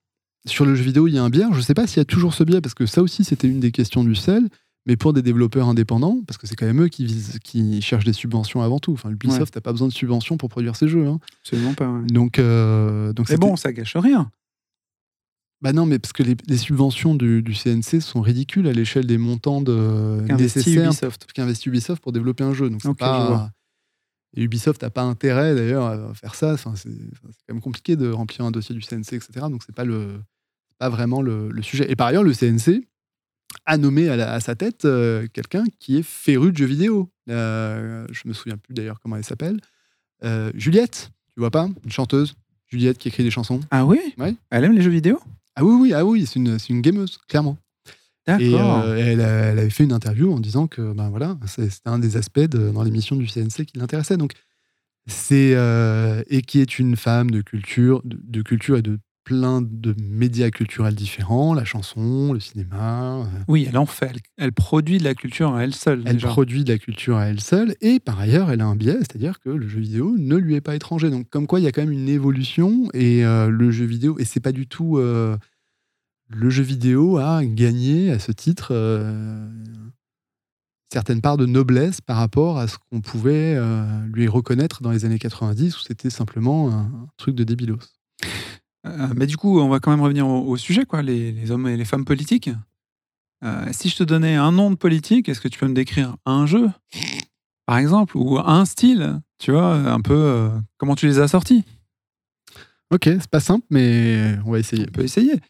[0.46, 1.44] Sur le jeu vidéo, il y a un biais.
[1.52, 3.60] Je sais pas s'il y a toujours ce biais, parce que ça aussi, c'était une
[3.60, 4.48] des questions du CEL.
[4.84, 8.04] Mais pour des développeurs indépendants, parce que c'est quand même eux qui, visent- qui cherchent
[8.04, 8.92] des subventions avant tout.
[8.92, 11.06] Enfin, Ubisoft n'a pas besoin de subventions pour produire ses jeux.
[11.06, 11.20] hein.
[11.44, 11.88] Absolument pas.
[11.88, 12.04] ouais.
[12.08, 14.28] Donc, euh, donc Mais bon, ça gâche rien.
[15.60, 19.06] Bah non, mais parce que les, les subventions du, du CNC sont ridicules à l'échelle
[19.06, 21.26] des montants de, Qu'investit nécessaires Ubisoft.
[21.32, 22.68] qu'investit Ubisoft pour développer un jeu.
[22.68, 23.50] Donc pas- vois.
[24.34, 26.54] Et Ubisoft n'a pas intérêt d'ailleurs à faire ça.
[26.54, 29.28] Enfin, c'est quand même compliqué de remplir un dossier du CNC, etc.
[29.50, 30.20] Donc c'est pas le
[30.78, 31.90] pas vraiment le, le sujet.
[31.90, 32.88] Et par ailleurs, le CNC
[33.66, 37.10] a nommé à, la- à sa tête euh, quelqu'un qui est féru de jeux vidéo.
[37.28, 39.60] Euh, je me souviens plus d'ailleurs comment elle s'appelle.
[40.24, 41.68] Euh, Juliette, tu vois pas?
[41.84, 42.34] Une chanteuse.
[42.68, 43.60] Juliette qui écrit des chansons.
[43.70, 44.00] Ah oui?
[44.18, 44.34] Ouais.
[44.50, 45.20] Elle aime les jeux vidéo?
[45.54, 47.58] Ah oui, oui, ah oui, c'est une, c'est une gameuse, clairement.
[48.26, 48.84] D'accord.
[48.86, 49.20] Et euh, elle,
[49.58, 52.70] avait fait une interview en disant que ben voilà, c'est- c'était un des aspects de-
[52.70, 54.16] dans l'émission du CNC qui l'intéressait.
[54.16, 54.32] Donc
[55.06, 59.62] c'est euh, et qui est une femme de culture, de, de culture et de plein
[59.62, 63.20] de médias culturels différents, la chanson, le cinéma.
[63.20, 64.06] euh, Oui, elle en fait.
[64.06, 66.02] Elle, elle produit de la culture à elle seule.
[66.06, 66.28] elle déjà.
[66.28, 69.38] produit de la culture à elle seule et par ailleurs, elle a un biais, c'est-à-dire
[69.40, 71.08] que le jeu vidéo ne lui est pas étranger.
[71.10, 74.16] Donc comme quoi, il y a quand même une évolution et euh, le jeu vidéo
[74.18, 74.98] et c'est pas du tout
[76.34, 79.48] le jeu vidéo a gagné à ce titre euh,
[80.92, 85.04] certaines parts de noblesse par rapport à ce qu'on pouvait euh, lui reconnaître dans les
[85.04, 87.78] années 90 où c'était simplement un, un truc de débilos.
[88.86, 91.50] Euh, mais du coup, on va quand même revenir au, au sujet, quoi, les, les
[91.50, 92.50] hommes et les femmes politiques.
[93.72, 96.46] Si je te donnais un nom de politique, est-ce que tu peux me décrire un
[96.46, 96.70] jeu,
[97.66, 101.64] par exemple, ou un style, tu vois, un peu comment tu les as sortis?
[102.92, 104.84] Ok, c'est pas simple, mais on va essayer.
[104.88, 105.40] On peut essayer.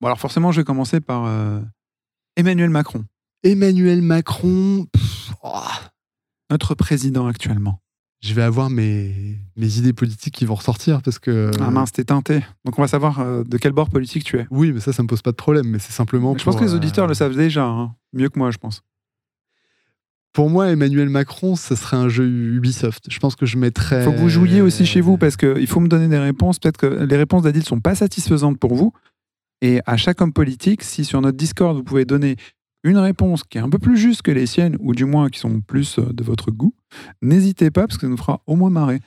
[0.00, 1.60] Bon, alors forcément, je vais commencer par euh,
[2.36, 3.04] Emmanuel Macron,
[3.42, 5.60] Emmanuel Macron, pff, oh,
[6.50, 7.80] notre président actuellement.
[8.22, 11.50] je vais avoir mes, mes idées politiques qui vont ressortir parce que.
[11.60, 12.40] Ah mince, t'es teinté.
[12.64, 14.46] Donc on va savoir euh, de quel bord politique tu es.
[14.50, 16.36] Oui, mais ça, ça me pose pas de problème, mais c'est simplement.
[16.36, 17.94] je pense que les euh, auditeurs le savent déjà, hein.
[18.12, 18.82] mieux que moi, je pense.
[20.32, 23.06] Pour moi, Emmanuel Macron, ce serait un jeu Ubisoft.
[23.10, 24.02] Je pense que je mettrais.
[24.02, 26.60] Il faut que vous jouiez aussi chez vous parce qu'il faut me donner des réponses.
[26.60, 28.92] Peut-être que les réponses d'Adil ne sont pas satisfaisantes pour vous.
[29.62, 32.36] Et à chaque homme politique, si sur notre Discord, vous pouvez donner
[32.82, 35.38] une réponse qui est un peu plus juste que les siennes, ou du moins qui
[35.38, 36.74] sont plus euh, de votre goût,
[37.20, 39.00] n'hésitez pas parce que ça nous fera au moins marrer.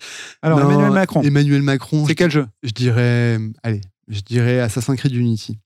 [0.43, 2.47] Alors, Non, Emmanuel Macron, Emmanuel Macron, c'est je, quel jeu?
[2.61, 3.39] je dirais.
[3.63, 5.57] Allez, je dirais Assassin's Creed Unity.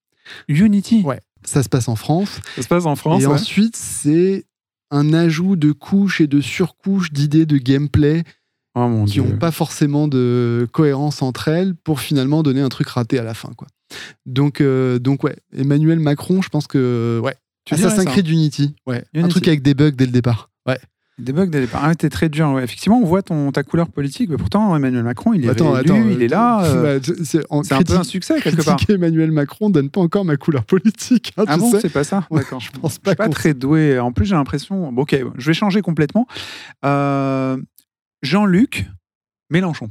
[0.47, 1.01] Unity?
[1.03, 1.21] Ouais.
[1.43, 2.39] Ça se passe en France.
[2.55, 3.23] Ça se passe en France.
[3.23, 3.33] et ouais.
[3.33, 4.45] ensuite, c'est
[4.89, 8.23] un ajout de couches et de surcouches d'idées de gameplay
[8.79, 13.17] Oh qui n'ont pas forcément de cohérence entre elles pour finalement donner un truc raté
[13.17, 13.51] à la fin.
[13.57, 13.67] Quoi.
[14.25, 17.35] Donc, euh, donc ouais, Emmanuel Macron, je pense que ouais.
[17.65, 19.03] Tu Assassin's ça Creed Unity, ouais.
[19.13, 19.29] Un Unity.
[19.31, 20.49] truc avec des bugs dès le départ.
[20.65, 20.79] Ouais.
[21.17, 21.81] Des bugs dès le départ.
[21.83, 22.47] Ah, t'es très dur.
[22.51, 22.63] ouais.
[22.63, 25.89] Effectivement, on voit ton, ta couleur politique, mais pourtant, Emmanuel Macron, il est Attends, réélu,
[25.91, 26.63] attends, il est là.
[26.63, 28.77] euh, bah, c'est- un peu un succès, quelque part.
[28.87, 31.33] Emmanuel Macron donne pas encore ma couleur politique.
[31.37, 32.59] hein, Ah tu bon, c'est pas ça Ouais, D'accord.
[32.61, 33.99] je pense Je pas suis pas très doué.
[33.99, 34.91] En plus, j'ai l'impression.
[34.93, 36.27] bon, ok, je vais changer complètement.
[36.85, 37.57] Euh,
[38.21, 38.85] Jean-Luc
[39.49, 39.89] Mélenchon.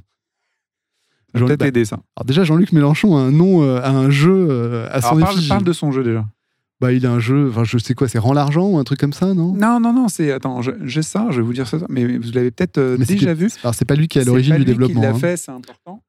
[1.45, 2.01] Peut-être bah, aider ça.
[2.17, 5.29] Alors déjà, Jean-Luc Mélenchon a un nom, euh, a un jeu euh, à son Alors,
[5.29, 6.25] parle, parle de son jeu déjà.
[6.81, 9.01] Bah, il a un jeu, enfin, je sais quoi, c'est Rend l'argent ou un truc
[9.01, 9.55] comme ça, non?
[9.55, 10.31] Non, non, non, c'est.
[10.31, 11.79] Attends, j'ai ça, je vais vous dire ça.
[11.89, 13.49] Mais vous l'avez peut-être euh, déjà vu.
[13.63, 15.01] Alors, c'est pas lui qui est à C'est l'origine du lui développement.
[15.01, 15.19] Qui l'a hein.
[15.19, 16.03] fait, c'est important.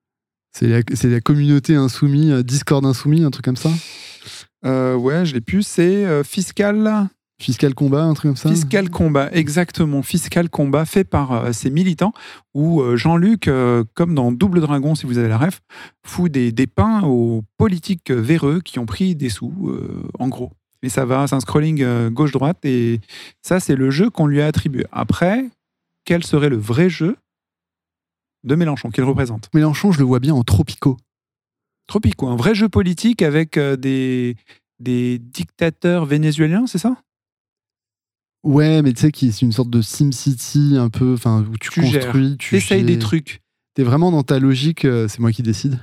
[0.52, 3.70] C'est la, c'est la communauté insoumise, euh, Discord insoumis, un truc comme ça?
[4.66, 5.62] Euh, ouais, je l'ai pu.
[5.62, 10.02] C'est euh, Fiscal Fiscal Combat, un truc comme ça Fiscal Combat, exactement.
[10.02, 12.12] Fiscal Combat fait par euh, ces militants
[12.56, 15.62] où euh, Jean-Luc, euh, comme dans Double Dragon, si vous avez la ref,
[16.04, 19.54] fout des, des pains aux politiques véreux qui ont pris des sous,
[20.18, 20.52] en gros.
[20.82, 23.02] Et ça va, c'est un scrolling gauche-droite et
[23.42, 24.86] ça, c'est le jeu qu'on lui a attribué.
[24.92, 25.46] Après,
[26.06, 27.18] quel serait le vrai jeu
[28.44, 29.50] de Mélenchon qu'il représente?
[29.54, 30.98] Mélenchon, je le vois bien en Tropico.
[31.88, 34.36] Tropico, un vrai jeu politique avec des,
[34.80, 36.96] des dictateurs vénézuéliens, c'est ça?
[38.48, 41.70] Ouais, mais tu sais, qui c'est une sorte de SimCity un peu, enfin, où tu,
[41.70, 42.04] Tu gères.
[42.04, 43.42] construis, tu T'essayes des trucs.
[43.74, 45.78] T'es vraiment dans ta logique, euh, c'est moi qui décide.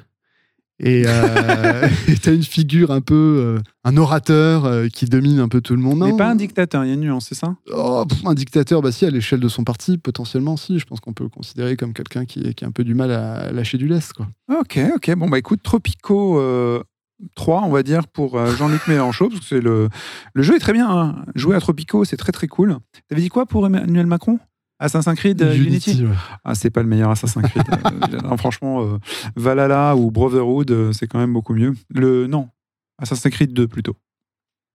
[0.81, 1.89] Et euh,
[2.23, 5.83] t'as une figure un peu, euh, un orateur euh, qui domine un peu tout le
[5.83, 5.99] monde.
[6.01, 7.55] Mais Non, pas un dictateur, il y a une nuance, c'est ça?
[7.71, 10.79] Oh, pff, un dictateur, bah si, à l'échelle de son parti, potentiellement, si.
[10.79, 13.11] Je pense qu'on peut le considérer comme quelqu'un qui, qui a un peu du mal
[13.13, 14.27] à lâcher du lest, quoi.
[14.51, 15.15] Ok, ok.
[15.17, 16.41] Bon, bah écoute, Tropico
[17.37, 19.89] 3, on va dire, pour euh, Jean-Luc Mélenchon, parce que c'est le...
[20.35, 20.91] le jeu est très bien.
[20.91, 21.25] hein.
[21.35, 22.79] Jouer à Tropico, c'est très très cool.
[23.09, 24.39] T'avais dit quoi pour Emmanuel Macron?
[24.81, 26.15] Assassin's Creed euh, Unity, ouais.
[26.43, 27.63] Ah, c'est pas le meilleur Assassin's Creed.
[28.15, 28.99] Euh, non, franchement, euh,
[29.37, 31.75] Valhalla ou Brotherhood, c'est quand même beaucoup mieux.
[31.91, 32.49] Le Non,
[32.99, 33.97] Assassin's Creed 2 plutôt.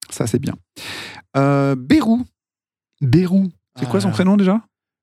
[0.10, 0.56] Ça, c'est bien.
[1.38, 2.26] Euh, Bérou,
[3.02, 3.50] Bérou.
[3.78, 4.62] c'est quoi son Ah, prénom déjà?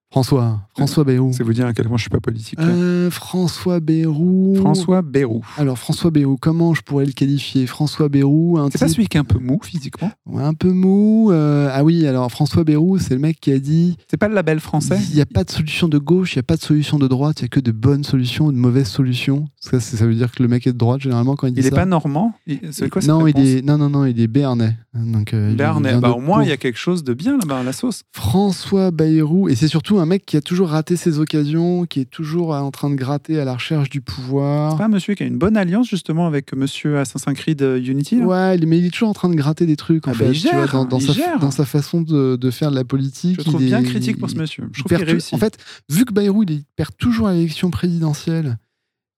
[0.09, 0.61] François.
[0.75, 1.31] François Bérou.
[1.33, 2.57] C'est vous dire à quel point je suis pas politique.
[2.59, 4.55] Euh, François Bérou.
[4.57, 5.43] François Bérou.
[5.57, 7.67] Alors, François Bérou, comment je pourrais le qualifier?
[7.67, 10.09] François Bérou, un C'est pas celui qui est un peu mou physiquement?
[10.25, 11.31] Ouais, un peu mou.
[11.31, 14.35] euh, ah oui, alors François Bérou, c'est le mec qui a dit C'est pas le
[14.35, 14.97] label français?
[15.09, 17.07] Il n'y a pas de solution de gauche, il n'y a pas de solution de
[17.07, 19.45] droite, il n'y a que de bonnes solutions ou de mauvaises solutions.
[19.59, 21.75] Ça, veut dire que le mec est de droite, généralement, quand il dit Il ça.
[21.75, 22.33] pas normand?
[22.71, 24.75] C'est quoi cette non, il est, non, non, non, il est béarnais.
[24.93, 25.97] Donc, euh, Béarnais.
[25.99, 28.03] Bah, au moins, il y a quelque chose de bien là-bas, la sauce.
[28.13, 32.09] François Bayrou, et c'est surtout un mec qui a toujours raté ses occasions, qui est
[32.09, 34.71] toujours en train de gratter à la recherche du pouvoir.
[34.71, 37.77] C'est pas un monsieur qui a une bonne alliance justement avec monsieur Assassin's Creed euh,
[37.79, 40.25] Unity Ouais, mais il est toujours en train de gratter des trucs, en Ah bah,
[40.25, 40.31] fait.
[40.31, 41.39] il tu vois, gère, dans, dans il sa, gère.
[41.39, 43.37] dans sa façon de, de faire de la politique.
[43.39, 44.69] Je trouve il bien est- critique pour ce monsieur.
[44.71, 45.33] Je trouve qu'il réussit.
[45.33, 45.57] En fait,
[45.89, 48.57] vu que Bayrou, il perd toujours à l'élection présidentielle,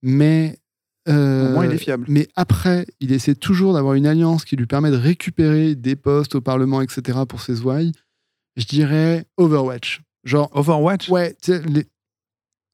[0.03, 0.57] mais.
[1.07, 2.05] euh, au moins, il est fiable.
[2.07, 6.35] Mais après, il essaie toujours d'avoir une alliance qui lui permet de récupérer des postes
[6.35, 7.19] au Parlement, etc.
[7.27, 7.91] pour ses ouailles.
[8.57, 10.01] Je dirais Overwatch.
[10.23, 11.09] Genre, Overwatch?
[11.09, 11.87] Ouais, les-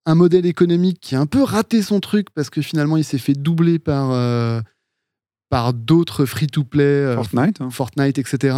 [0.05, 3.17] un modèle économique qui a un peu raté son truc parce que finalement, il s'est
[3.17, 4.61] fait doubler par, euh,
[5.49, 7.61] par d'autres free-to-play, euh, Fortnite.
[7.61, 7.69] hein.
[7.69, 8.55] Fortnite, etc.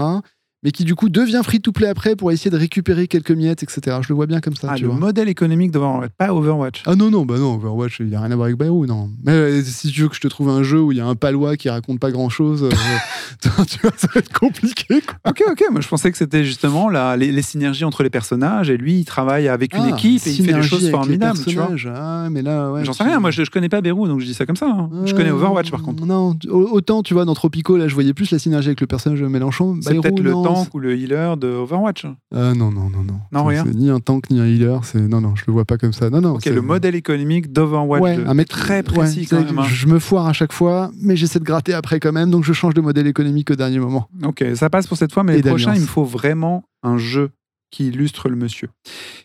[0.63, 3.97] Mais qui du coup devient free-to-play après pour essayer de récupérer quelques miettes, etc.
[4.01, 4.97] Je le vois bien comme ça, Ah, tu le vois.
[4.97, 6.81] modèle économique d'Overwatch, pas Overwatch.
[6.87, 9.11] Ah non, non, bah non, Overwatch, il n'y a rien à voir avec Bayrou, non.
[9.23, 11.05] Mais euh, si tu veux que je te trouve un jeu où il y a
[11.05, 12.67] un palois qui raconte pas grand chose,
[13.41, 13.49] tu
[13.83, 15.15] vois, ça va être compliqué, quoi.
[15.29, 15.63] Ok, ok.
[15.71, 18.99] Moi, je pensais que c'était justement la, les, les synergies entre les personnages et lui,
[18.99, 21.69] il travaille avec une Ah, équipe et il fait des choses formidables, tu vois.
[21.95, 22.83] Ah, mais là, ouais.
[22.83, 23.19] J'en sais rien.
[23.19, 24.67] Moi, je, je connais pas Bérou, donc je dis ça comme ça.
[24.69, 24.89] hein.
[25.05, 26.05] Je connais Euh, Overwatch par contre.
[26.05, 28.87] Non, au- autant tu vois dans Tropico, là je voyais plus la synergie avec le
[28.87, 29.73] personnage de Mélenchon.
[29.75, 32.05] Bayrou, peut-être le non, tank ou le healer de Overwatch.
[32.33, 33.19] Ah non, non, non, non.
[33.31, 33.63] Non, rien.
[33.65, 34.79] Ni un tank, ni un healer.
[34.83, 34.99] C'est...
[34.99, 36.09] Non, non, je le vois pas comme ça.
[36.09, 36.35] Non, non.
[36.35, 38.01] Ok, le modèle économique d'Overwatch.
[38.01, 39.59] Ouais, de- un très précis quand même.
[39.59, 39.63] hein.
[39.63, 42.53] Je me foire à chaque fois, mais j'essaie de gratter après quand même, donc je
[42.53, 44.09] change de modèle économique au dernier moment.
[44.23, 47.31] Ok, ça passe pour cette fois, mais le prochain, il me faut vraiment un jeu
[47.71, 48.69] qui illustre le monsieur.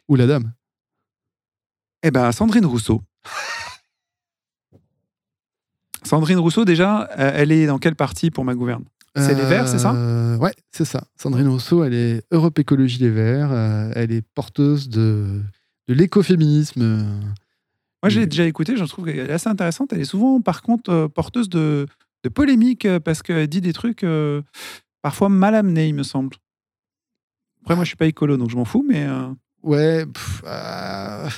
[0.08, 0.52] Ou la dame.
[2.02, 3.00] Eh ben, Sandrine Rousseau.
[6.04, 8.84] Sandrine Rousseau, déjà, euh, elle est dans quelle partie pour ma gouverne?
[9.16, 11.04] C'est les Verts, c'est ça Euh, Ouais, c'est ça.
[11.16, 13.50] Sandrine Rousseau, elle est Europe Écologie Les Verts.
[13.52, 15.40] euh, elle est porteuse de,
[15.88, 16.82] de l'écoféminisme.
[18.02, 19.92] Moi, j'ai déjà écouté, je trouve qu'elle est assez intéressante.
[19.92, 21.86] Elle est souvent, par contre, euh, porteuse de,
[22.24, 24.40] de polémiques parce qu'elle dit des trucs euh,
[25.02, 26.36] parfois mal amenés, il me semble.
[27.60, 29.28] Après, moi, je suis pas écolo, donc je m'en fous, mais euh,
[29.62, 31.28] Ouais, pff, euh,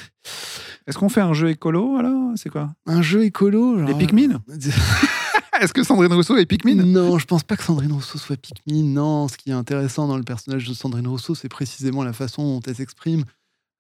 [0.87, 2.33] est-ce qu'on fait un jeu écolo, alors?
[2.37, 2.73] C'est quoi?
[2.87, 3.85] Un jeu écolo.
[3.85, 4.41] Les Pikmin?
[5.61, 6.75] Est-ce que Sandrine Rousseau est Pikmin?
[6.85, 8.83] Non, je pense pas que Sandrine Rousseau soit Pikmin.
[8.85, 12.43] Non, ce qui est intéressant dans le personnage de Sandrine Rousseau, c'est précisément la façon
[12.45, 13.25] dont elle s'exprime,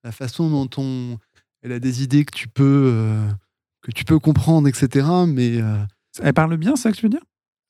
[0.04, 1.18] la façon dont on...
[1.62, 3.26] elle a des idées que tu peux, euh,
[3.82, 5.06] que tu peux comprendre, etc.
[5.26, 5.76] Mais euh,
[6.22, 7.24] Elle parle bien, c'est ça que tu veux dire?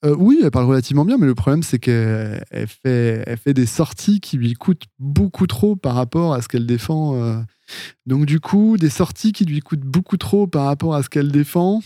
[0.05, 3.55] euh, oui, elle parle relativement bien, mais le problème, c'est qu'elle elle fait, elle fait
[3.55, 7.15] des sorties qui lui coûtent beaucoup trop par rapport à ce qu'elle défend.
[7.15, 7.41] euh.
[8.05, 11.33] Donc, du coup, des sorties qui lui coûtent beaucoup trop par rapport à ce qu'elle
[11.33, 11.81] défend.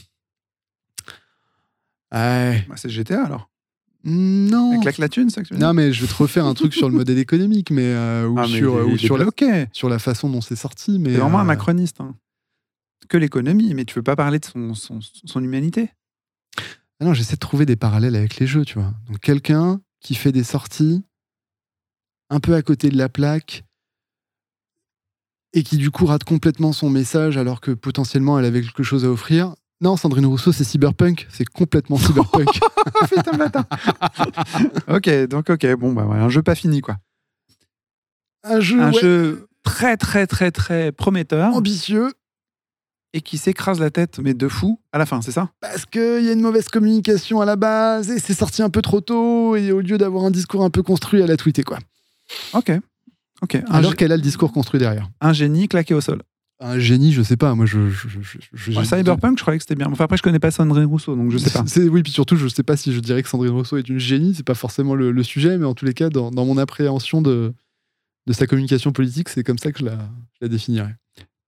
[2.13, 2.65] Ouais.
[2.69, 3.51] Bah, C'est GTA, alors.
[4.05, 4.71] Non.
[4.73, 6.47] Avec la clatune, c'est ça que tu veux dire Non, mais je vais te refaire
[6.47, 9.19] un truc sur le modèle économique, mais euh, ou, Ah, mais sur, est- ou sur,
[9.19, 9.27] la,
[9.73, 10.99] sur la façon dont c'est sorti.
[10.99, 12.01] Mais C'est vraiment un euh, macroniste.
[12.01, 12.15] hein.
[13.09, 15.91] Que l'économie, mais tu veux pas parler de son, son, son humanité
[17.01, 18.93] ah non, j'essaie de trouver des parallèles avec les jeux, tu vois.
[19.07, 21.05] Donc quelqu'un qui fait des sorties
[22.29, 23.63] un peu à côté de la plaque
[25.53, 29.05] et qui du coup rate complètement son message alors que potentiellement elle avait quelque chose
[29.05, 29.55] à offrir.
[29.81, 31.29] Non, Sandrine Rousseau, c'est cyberpunk.
[31.31, 32.49] C'est complètement cyberpunk.
[33.09, 33.65] Putain, bâtard.
[34.89, 36.97] ok, donc ok, bon, bah ouais, un jeu pas fini, quoi.
[38.43, 42.13] Un jeu, un ouais, jeu très très très très prometteur ambitieux
[43.13, 45.51] et qui s'écrase la tête, mais de fou, à la fin, c'est ça?
[45.61, 48.83] Parce qu'il y a une mauvaise communication à la base et c'est sorti un peu
[48.83, 51.79] trop tôt et au lieu d'avoir un discours un peu construit, elle a tweeté quoi.
[52.53, 52.73] Ok.
[53.41, 53.55] Ok.
[53.55, 55.09] Un, Alors qu'elle a le discours construit derrière.
[55.21, 56.23] un génie claqué au sol.
[56.61, 57.89] Un génie, je sais pas, moi je.
[57.91, 59.87] je, je- je- je- Ouais, Cyberpunk, je croyais que c'était bien.
[59.91, 61.63] Enfin, après, je connais pas Sandrine Rousseau, donc je sais pas.
[61.67, 64.01] C'est- Oui, puis surtout, je sais pas si je dirais que Sandrine Rousseau est une
[64.01, 66.59] génie, c'est pas forcément le, le sujet, mais en tous les cas, dans, dans mon
[66.59, 67.55] appréhension de,
[68.27, 70.97] de sa communication politique, c'est comme ça que je la, définirais.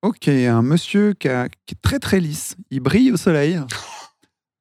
[0.03, 2.57] Ok, un monsieur qui, a- qui est très très lisse.
[2.71, 3.61] Il brille au soleil.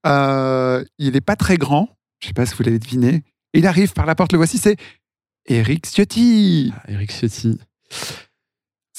[0.07, 1.89] Euh, il est pas très grand.
[2.21, 3.21] Je sais pas si vous l'avez deviné.
[3.53, 4.77] Il arrive par la porte, le voici, c'est
[5.45, 6.71] Eric Ciotti.
[6.73, 7.59] Ah, Eric Ciotti.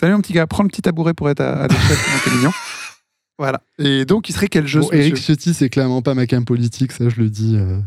[0.01, 2.51] Salut mon petit gars, prends le petit tabouret pour être à, à l'échelle, c'est mignon.
[3.39, 3.61] Voilà.
[3.79, 6.45] Et donc, il serait quel jeu Bon, ce Eric Ciotti, c'est clairement pas ma cam
[6.45, 7.79] politique, ça je le dis euh,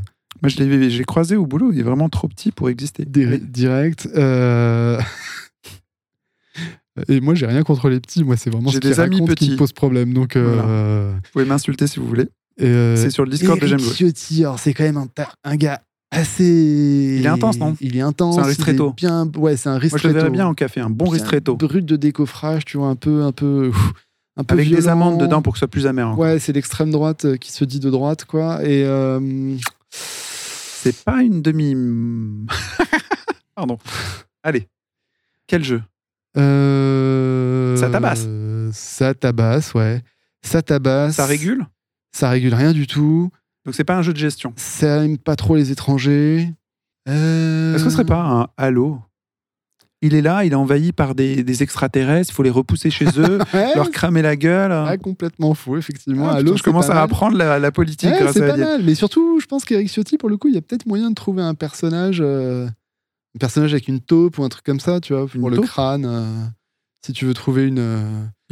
[0.41, 1.71] Moi, je l'ai j'ai croisé au boulot.
[1.71, 3.05] Il est vraiment trop petit pour exister.
[3.05, 4.07] dir- direct.
[4.15, 4.99] euh,
[7.09, 9.33] Et moi, j'ai rien contre les petits, moi, c'est vraiment J'ai ce des amis racontent
[9.33, 9.57] qui me petits.
[9.57, 10.13] pose problème.
[10.13, 12.27] Donc, euh, Vous pouvez m'insulter si vous voulez.
[12.59, 13.95] et, euh, C'est sur le Discord de Eric J'aime jouer.
[14.11, 15.81] Ciotti, alors c'est quand même un, ta- un gars
[16.13, 17.15] assez.
[17.19, 17.75] Il est intense, non?
[17.81, 18.35] Il est intense.
[18.35, 18.93] C'est un ristretto.
[18.93, 20.03] Bien, ouais, c'est un Moi, ristretto.
[20.03, 21.55] je le verrais bien en café, un bon ristretto.
[21.55, 23.71] Brut de décoffrage, tu vois, un peu, un peu,
[24.37, 26.07] un peu Avec des amandes dedans pour que ce soit plus amer.
[26.07, 26.15] hein.
[26.15, 28.63] Ouais, c'est l'extrême droite euh, qui se dit de droite, quoi.
[28.63, 29.55] Et euh,
[29.91, 31.75] C'est pas une demi.
[33.55, 33.77] Pardon.
[34.43, 34.67] Allez.
[35.47, 35.81] Quel jeu?
[36.37, 38.27] Euh, Ça tabasse.
[38.71, 40.01] Ça tabasse, ouais.
[40.41, 41.15] Ça tabasse.
[41.15, 41.65] Ça régule?
[42.11, 43.29] Ça régule rien du tout.
[43.65, 44.53] Donc c'est pas un jeu de gestion.
[44.55, 46.51] Ça aime pas trop les étrangers.
[47.09, 48.99] Euh, Est-ce que ce serait pas un Halo?
[50.01, 53.05] Il est là, il est envahi par des, des extraterrestres, il faut les repousser chez
[53.17, 54.71] eux, Ouais, leur cramer la gueule.
[54.73, 56.27] Ah, complètement faux, effectivement.
[56.29, 57.03] Ah, putain, je commence à mal.
[57.03, 58.83] apprendre la, la politique Ouais, grâce c'est pas mal.
[58.83, 61.15] Mais surtout, je pense qu'Eric Ciotti, pour le coup, il y a peut-être moyen de
[61.15, 65.13] trouver un personnage, euh, un personnage avec une taupe ou un truc comme ça, tu
[65.13, 65.67] vois, pour Une le taupe?
[65.67, 66.05] crâne.
[66.05, 66.43] euh,
[67.05, 67.79] si tu veux trouver une.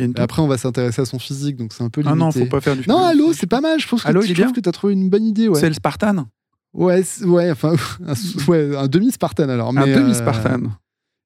[0.01, 1.83] Euh, Il y a une et Après, on va s'intéresser à son physique, donc c'est
[1.83, 2.19] un peu Ah limité.
[2.19, 3.79] non, faut pas faire du Non, Halo, c'est pas mal.
[3.79, 5.47] Je trouve que, Halo, je il trouve que t'as trouvé une bonne idée.
[5.47, 6.27] Ouais, C'est le Spartan
[6.73, 7.75] ouais, c'est- ouais, enfin,
[8.07, 8.13] un,
[8.47, 9.73] ouais, un demi-Spartan alors.
[9.73, 10.61] Mais, Un euh, demi-Spartan.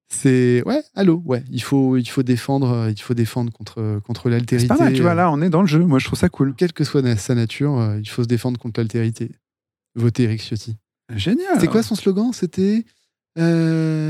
[0.10, 1.44] c'est ouais, Halo, ouais.
[1.52, 4.68] Il faut, il faut défendre, euh, il faut défendre contre contre C'est l'altérité.
[4.68, 5.84] pas mal, tu vois, euh, là, on est dans le jeu.
[5.86, 6.54] Moi, je trouve ça cool.
[6.56, 9.32] Quelle que soit sa nature, euh, il faut se défendre contre l'altérité.
[9.96, 10.76] Votez Eric Ciotti.
[11.16, 11.58] Génial.
[11.60, 12.32] C'est quoi son slogan?
[12.34, 12.84] C'était
[13.38, 14.05] euh,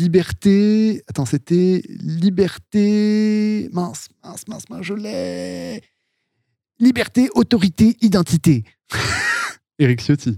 [0.00, 1.02] liberté.
[1.08, 3.68] Attends, c'était liberté.
[3.72, 5.82] Mince, mince, mince, mince, je l'ai.
[6.78, 8.64] Liberté, autorité, identité.
[9.78, 10.36] Eric Ciotti.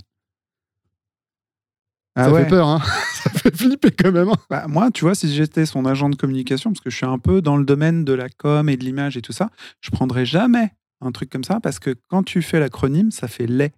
[2.14, 2.42] Ah ça ouais.
[2.44, 2.80] fait peur, hein
[3.14, 4.28] Ça fait flipper quand même.
[4.28, 4.36] hein.
[4.50, 7.18] Bah, moi, tu vois, si j'étais son agent de communication, parce que je suis un
[7.18, 10.24] peu dans le domaine de la com et de l'image et tout ça, je prendrais
[10.24, 13.72] jamais un truc comme ça parce que quand tu fais l'acronyme, ça fait lait.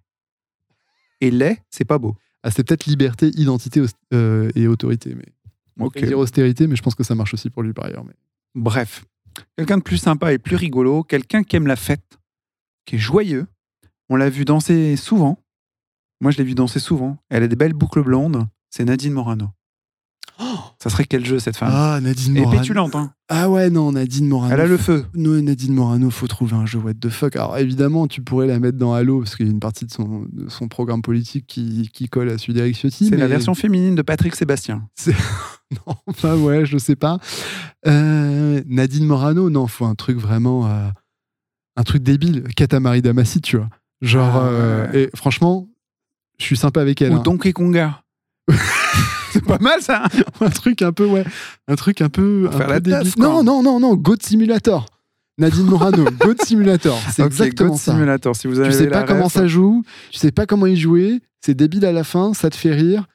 [1.19, 2.15] Et lait, c'est pas beau.
[2.43, 3.81] Ah, c'est peut-être liberté, identité
[4.13, 5.13] euh, et autorité.
[5.15, 5.25] Mais...
[5.79, 5.99] On Ok.
[5.99, 8.03] va dire austérité, mais je pense que ça marche aussi pour lui par ailleurs.
[8.05, 8.13] Mais...
[8.55, 9.05] Bref,
[9.57, 12.19] quelqu'un de plus sympa et plus rigolo, quelqu'un qui aime la fête,
[12.85, 13.47] qui est joyeux.
[14.09, 15.39] On l'a vu danser souvent.
[16.19, 17.17] Moi, je l'ai vu danser souvent.
[17.29, 18.45] Elle a des belles boucles blondes.
[18.69, 19.49] C'est Nadine Morano.
[20.79, 21.69] Ça serait quel jeu, cette femme?
[21.71, 22.59] Ah, Nadine Elle est Morano.
[22.61, 23.13] pétulante, hein.
[23.29, 24.53] Ah ouais, non, Nadine Morano.
[24.53, 25.05] Elle a le feu.
[25.15, 27.35] Non, Nadine Morano, faut trouver un jeu what the fuck.
[27.35, 29.91] Alors évidemment, tu pourrais la mettre dans Halo parce qu'il y a une partie de
[29.91, 33.07] son, de son programme politique qui, qui colle à celui d'Eric Ciotti.
[33.07, 34.87] C'est la version féminine de Patrick Sébastien.
[35.87, 37.17] Non, enfin ouais, je sais pas.
[37.87, 40.89] Euh, Nadine Morano, non, faut un truc vraiment, euh,
[41.77, 42.43] un truc débile.
[42.57, 43.69] Katamari Damacy, tu vois.
[44.01, 45.69] Genre, Ah, euh, et franchement,
[46.39, 47.13] je suis sympa avec elle.
[47.13, 47.21] Ou hein.
[47.23, 48.03] Donkey Konga.
[49.41, 50.03] c'est pas mal, ça.
[50.41, 51.25] un truc un peu, ouais,
[51.67, 53.13] un truc un peu, un faire peu la débile.
[53.17, 54.85] Non, non, non, non, Goat Simulator.
[55.37, 56.99] Nadine Morano, Goat Simulator.
[57.11, 57.93] C'est exactement God ça.
[57.93, 58.35] Simulator.
[58.35, 59.33] Si vous avez Tu sais pas comment ref.
[59.33, 62.55] ça joue, tu sais pas comment y jouer, c'est débile à la fin, ça te
[62.55, 63.07] fait rire,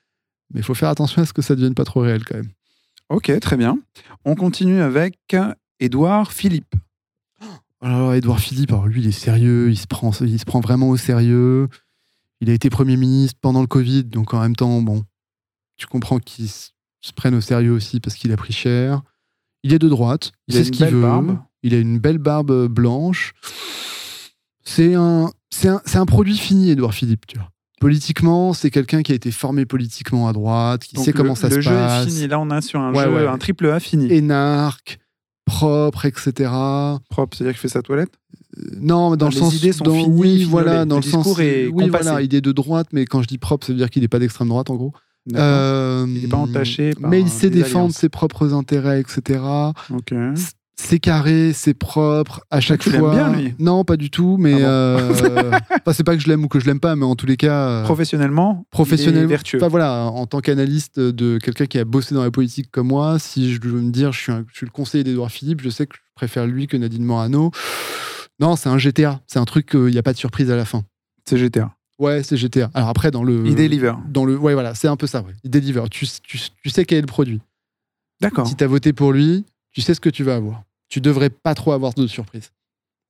[0.53, 2.51] mais il faut faire attention à ce que ça devienne pas trop réel quand même.
[3.09, 3.79] Ok, très bien.
[4.25, 5.19] On continue avec
[5.79, 6.75] Édouard Philippe.
[7.81, 10.89] Alors Édouard Philippe, alors lui il est sérieux, il se prend, il se prend vraiment
[10.89, 11.69] au sérieux.
[12.41, 15.05] Il a été Premier ministre pendant le Covid, donc en même temps, bon,
[15.77, 19.03] tu comprends qu'il se prenne au sérieux aussi parce qu'il a pris cher.
[19.63, 21.01] Il est de droite, il, sait ce qu'il veut.
[21.03, 21.39] barbe.
[21.63, 23.33] Il a une belle barbe blanche.
[24.65, 27.51] C'est un, c'est un, c'est un produit fini, Édouard Philippe, tu vois.
[27.81, 31.35] Politiquement, c'est quelqu'un qui a été formé politiquement à droite, qui Donc, sait le- comment
[31.35, 32.07] ça le se jeu passe.
[32.07, 32.27] est fini.
[32.27, 33.27] Là, on a sur un Ouais, jeu, ouais.
[33.27, 34.11] un triple A fini.
[34.13, 34.99] énarque,
[35.45, 36.51] propre, etc.
[37.11, 38.13] Propre, c'est-à-dire qu'il fait sa toilette?
[38.59, 40.97] Euh, Non, mais dans le les sens idées sont dans- finies, oui, voilà, Le dans
[40.97, 43.73] le, sens est oui, voilà, il est de droite, mais quand je dis propre, ça
[43.73, 44.93] veut dire qu'il n'est pas d'extrême droite, en gros.
[45.35, 47.97] Euh, Il est pas entaché par mais il sait défendre alliances.
[47.97, 49.41] ses propres intérêts, etc.
[50.79, 53.11] C'est carré, c'est propre à chaque tu fois.
[53.15, 53.55] bien, lui?
[53.59, 56.49] Non, pas du tout, mais Ah bon euh, enfin, c'est pas que je l'aime ou
[56.49, 59.59] que je l'aime pas, mais en tous les cas, euh, Professionnellement, professionnellement, il est vertueux.
[59.59, 63.19] Enfin, voilà, en tant qu'analyste de quelqu'un qui a bossé dans la politique comme moi,
[63.19, 65.71] si je veux me dire, je suis, un- je suis le conseiller d'Edouard Philippe, je
[65.71, 67.51] sais que je préfère lui que Nadine Morano.
[68.39, 70.67] Non, c'est un GTA, c'est un truc, il n'y a pas de surprise à la
[70.67, 70.83] fin.
[71.27, 71.73] C'est GTA.
[71.99, 72.71] Ouais, c'est GTA.
[72.75, 73.47] Alors après, dans le.
[73.47, 73.93] Il deliver.
[74.09, 75.23] Dans le, ouais, voilà, c'est un peu ça.
[75.23, 75.33] Ouais.
[75.45, 75.83] Il deliver.
[75.91, 77.41] Tu, tu, tu sais quel est le produit.
[78.21, 78.47] D'accord.
[78.47, 80.63] Si tu as voté pour lui, tu sais ce que tu vas avoir.
[80.89, 82.51] Tu devrais pas trop avoir de surprise.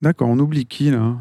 [0.01, 1.15] D'accord, on oublie qui là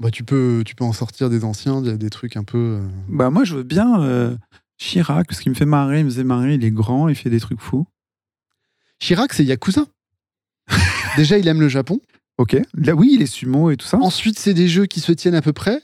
[0.00, 2.44] Bah, tu peux, tu peux en sortir des anciens, il y a des trucs un
[2.44, 2.78] peu.
[2.80, 4.36] euh, Bah moi je veux bien euh,
[4.78, 7.30] Chirac, parce qu'il me fait marrer, il me faisait marrer, il est grand, il fait
[7.30, 7.86] des trucs fous.
[8.98, 9.86] Chirac, c'est Yakuza.
[11.16, 12.00] Déjà, il aime le Japon.
[12.38, 12.56] Ok.
[12.74, 13.98] Là oui, il est sumo et tout ça.
[13.98, 15.82] Ensuite, c'est des jeux qui se tiennent à peu près.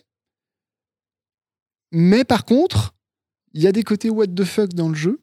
[1.92, 2.94] Mais par contre,
[3.54, 5.20] il y a des côtés what the fuck dans le jeu.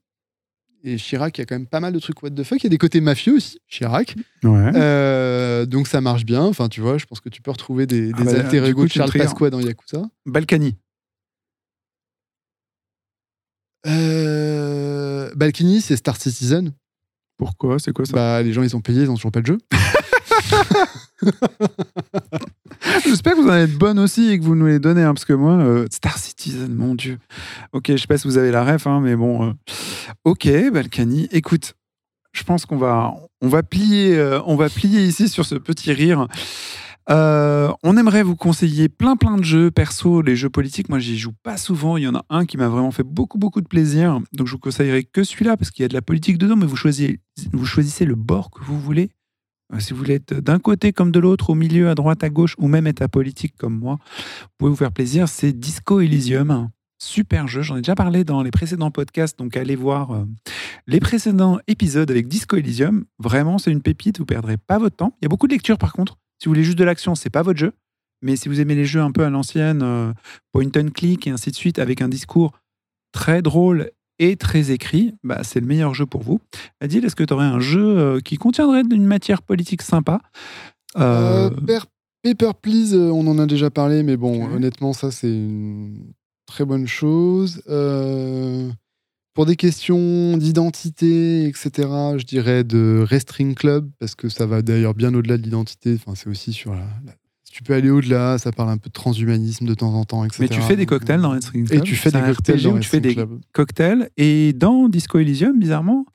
[0.83, 2.61] Et Chirac, il y a quand même pas mal de trucs what the fuck.
[2.61, 4.15] Il y a des côtés mafieux aussi, Chirac.
[4.43, 4.71] Ouais.
[4.75, 6.43] Euh, donc ça marche bien.
[6.43, 8.85] Enfin, tu vois, je pense que tu peux retrouver des, Ah des bah, alter ego
[8.85, 9.11] de Charles.
[9.11, 10.03] Pasqua dans Yakuza.
[10.25, 10.75] Balkany.
[13.87, 16.71] Euh, Balkany, c'est Star Citizen.
[17.37, 17.79] Pourquoi?
[17.79, 18.13] C'est quoi ça?
[18.13, 19.57] Bah, les gens, ils ont payé, ils ont toujours pas de jeu.
[23.03, 25.25] J'espère que vous en êtes bonne aussi et que vous nous les donnez, hein, parce
[25.25, 27.19] que moi, euh, Star Citizen, mon Dieu.
[27.73, 29.49] Ok, je sais pas si vous avez la ref, hein, mais bon.
[29.49, 29.53] euh,
[30.23, 31.27] Ok, Balkany.
[31.31, 31.73] Écoute,
[32.33, 36.27] je pense qu'on va, on va plier, euh, va plier ici sur ce petit rire.
[37.07, 40.89] On aimerait vous conseiller plein plein de jeux perso, les jeux politiques.
[40.89, 41.97] Moi, j'y joue pas souvent.
[41.97, 44.19] Il y en a un qui m'a vraiment fait beaucoup beaucoup de plaisir.
[44.33, 46.65] Donc, je vous conseillerais que celui-là parce qu'il y a de la politique dedans, mais
[46.65, 47.19] vous choisissez,
[47.53, 49.11] vous choisissez le bord que vous voulez.
[49.73, 52.29] Euh, Si vous voulez être d'un côté comme de l'autre, au milieu, à droite, à
[52.29, 53.97] gauche, ou même être apolitique comme moi,
[54.41, 55.27] vous pouvez vous faire plaisir.
[55.27, 56.69] C'est Disco Elysium.
[56.97, 60.25] Super jeu, j'en ai déjà parlé dans les précédents podcasts, donc allez voir euh,
[60.87, 63.03] les précédents épisodes avec Disco Elysium.
[63.19, 65.13] Vraiment, c'est une pépite, vous perdrez pas votre temps.
[65.21, 66.17] Il y a beaucoup de lectures par contre.
[66.39, 67.73] Si vous voulez juste de l'action, c'est pas votre jeu.
[68.21, 70.13] Mais si vous aimez les jeux un peu à l'ancienne, euh,
[70.53, 72.53] point and click et ainsi de suite, avec un discours
[73.11, 76.39] très drôle et très écrit, bah, c'est le meilleur jeu pour vous.
[76.81, 80.19] Adil, est-ce que tu aurais un jeu euh, qui contiendrait une matière politique sympa?
[80.97, 81.85] Euh, Euh, Per-
[82.23, 86.13] Paper Please, on en a déjà parlé, mais bon, honnêtement, ça, c'est une
[86.47, 87.61] très bonne chose.
[87.69, 88.69] Euh,
[89.33, 91.71] pour des questions d'identité, etc.,
[92.17, 95.95] je dirais de Restring Club, parce que ça va d'ailleurs bien au-delà de l'identité.
[95.95, 96.87] Enfin, c'est aussi sur la,
[97.55, 100.39] tu peux aller au-delà, ça parle un peu de transhumanisme de temps en temps, etc.
[100.41, 101.83] Mais tu fais des cocktails dans Red String Et Club.
[101.83, 103.39] tu fais des un cocktails RPG dans où tu fais des Club.
[103.53, 104.09] cocktails.
[104.17, 106.05] Et dans Disco Elysium, bizarrement,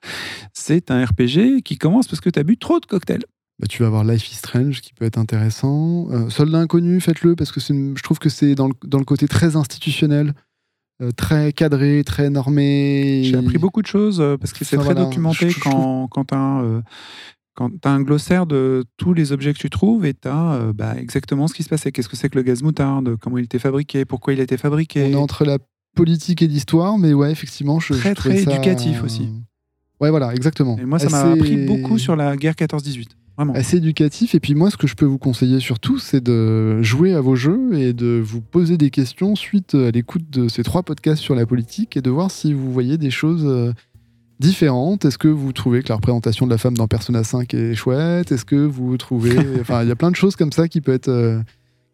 [0.52, 3.24] c'est un RPG qui commence parce que tu as bu trop de cocktails.
[3.58, 6.08] Bah, tu vas voir Life is Strange qui peut être intéressant.
[6.10, 9.04] Euh, Soldat inconnu, faites-le parce que une- je trouve que c'est dans le, dans le
[9.06, 10.34] côté très institutionnel,
[11.02, 13.22] euh, très cadré, très normé.
[13.24, 16.06] J'ai appris beaucoup de choses euh, parce que c'est très voilà, documenté je- je quand,
[16.08, 16.32] quand
[17.56, 21.48] tu as, un glossaire de tous les objets que tu trouves et tu as exactement
[21.48, 21.92] ce qui se passait.
[21.92, 23.16] Qu'est-ce que c'est que le gaz moutarde?
[23.20, 24.04] Comment il était fabriqué?
[24.04, 25.04] Pourquoi il a été fabriqué?
[25.04, 25.58] On est entre la
[25.96, 29.28] politique et l'histoire, mais ouais, effectivement, je, Très, je très ça- éducatif aussi.
[30.00, 30.78] Ouais, voilà, exactement.
[30.78, 33.08] Et moi, ça m'a appris beaucoup sur la guerre 14-18.
[33.36, 33.54] Vraiment.
[33.54, 34.34] Assez éducatif.
[34.34, 37.36] Et puis moi, ce que je peux vous conseiller surtout, c'est de jouer à vos
[37.36, 41.34] jeux et de vous poser des questions suite à l'écoute de ces trois podcasts sur
[41.34, 43.72] la politique et de voir si vous voyez des choses euh,
[44.40, 45.04] différentes.
[45.04, 48.32] Est-ce que vous trouvez que la représentation de la femme dans Persona 5 est chouette?
[48.32, 49.36] Est-ce que vous trouvez...
[49.60, 51.38] Enfin, il y a plein de choses comme ça qui peuvent être, euh,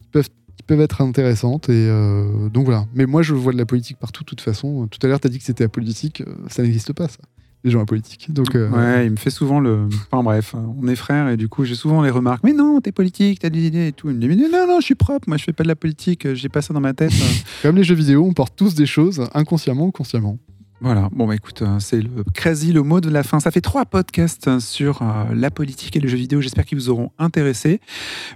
[0.01, 1.69] qui peuvent, qui peuvent être intéressantes.
[1.69, 2.87] Et euh, donc voilà.
[2.95, 4.87] Mais moi, je vois de la politique partout, de toute façon.
[4.87, 6.23] Tout à l'heure, tu as dit que c'était apolitique.
[6.23, 7.19] Euh, Ça n'existe pas, ça.
[7.65, 8.33] Les gens apolitiques.
[8.33, 9.89] Donc, euh, Ouais, il me fait souvent le.
[10.09, 12.45] Enfin bref, on est frères et du coup j'ai souvent les remarques.
[12.45, 14.09] Mais non, t'es politique, t'as des idées et tout.
[14.09, 15.75] Il me dit mais non, non, je suis propre, moi je fais pas de la
[15.75, 17.11] politique, j'ai pas ça dans ma tête.
[17.63, 20.39] Comme les jeux vidéo, on porte tous des choses inconsciemment ou consciemment.
[20.81, 23.41] Voilà, bon bah écoute, euh, c'est le quasi le mot de la fin.
[23.41, 26.43] Ça fait trois podcasts sur euh, la politique et les jeux vidéo.
[26.43, 27.81] J'espère qu'ils vous auront intéressé.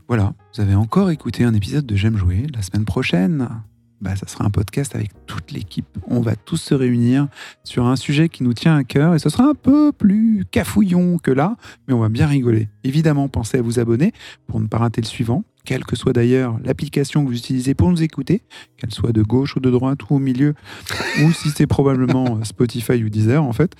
[0.08, 2.46] Voilà, vous avez encore écouté un épisode de J'aime jouer.
[2.54, 3.46] La semaine prochaine,
[4.00, 5.86] bah, ça sera un podcast avec toute l'équipe.
[6.06, 7.28] On va tous se réunir
[7.62, 11.18] sur un sujet qui nous tient à cœur et ce sera un peu plus cafouillon
[11.18, 12.68] que là, mais on va bien rigoler.
[12.84, 14.12] Évidemment, pensez à vous abonner
[14.46, 17.90] pour ne pas rater le suivant, quelle que soit d'ailleurs l'application que vous utilisez pour
[17.90, 18.42] nous écouter,
[18.76, 20.54] qu'elle soit de gauche ou de droite ou au milieu,
[21.22, 23.74] ou si c'est probablement euh, Spotify ou Deezer en fait.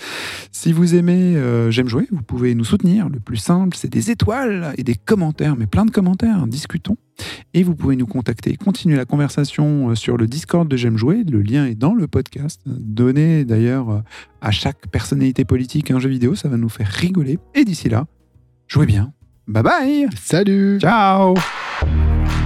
[0.53, 3.09] Si vous aimez euh, J'aime jouer, vous pouvez nous soutenir.
[3.09, 6.97] Le plus simple, c'est des étoiles et des commentaires, mais plein de commentaires, discutons.
[7.53, 11.25] Et vous pouvez nous contacter, continuer la conversation euh, sur le Discord de J'aime jouer.
[11.25, 12.61] Le lien est dans le podcast.
[12.67, 14.03] Donnez d'ailleurs
[14.41, 17.39] à chaque personnalité politique un jeu vidéo, ça va nous faire rigoler.
[17.55, 18.07] Et d'ici là,
[18.69, 19.13] jouez bien.
[19.51, 21.35] Bye bye Salut Ciao
[21.81, 22.40] Bye.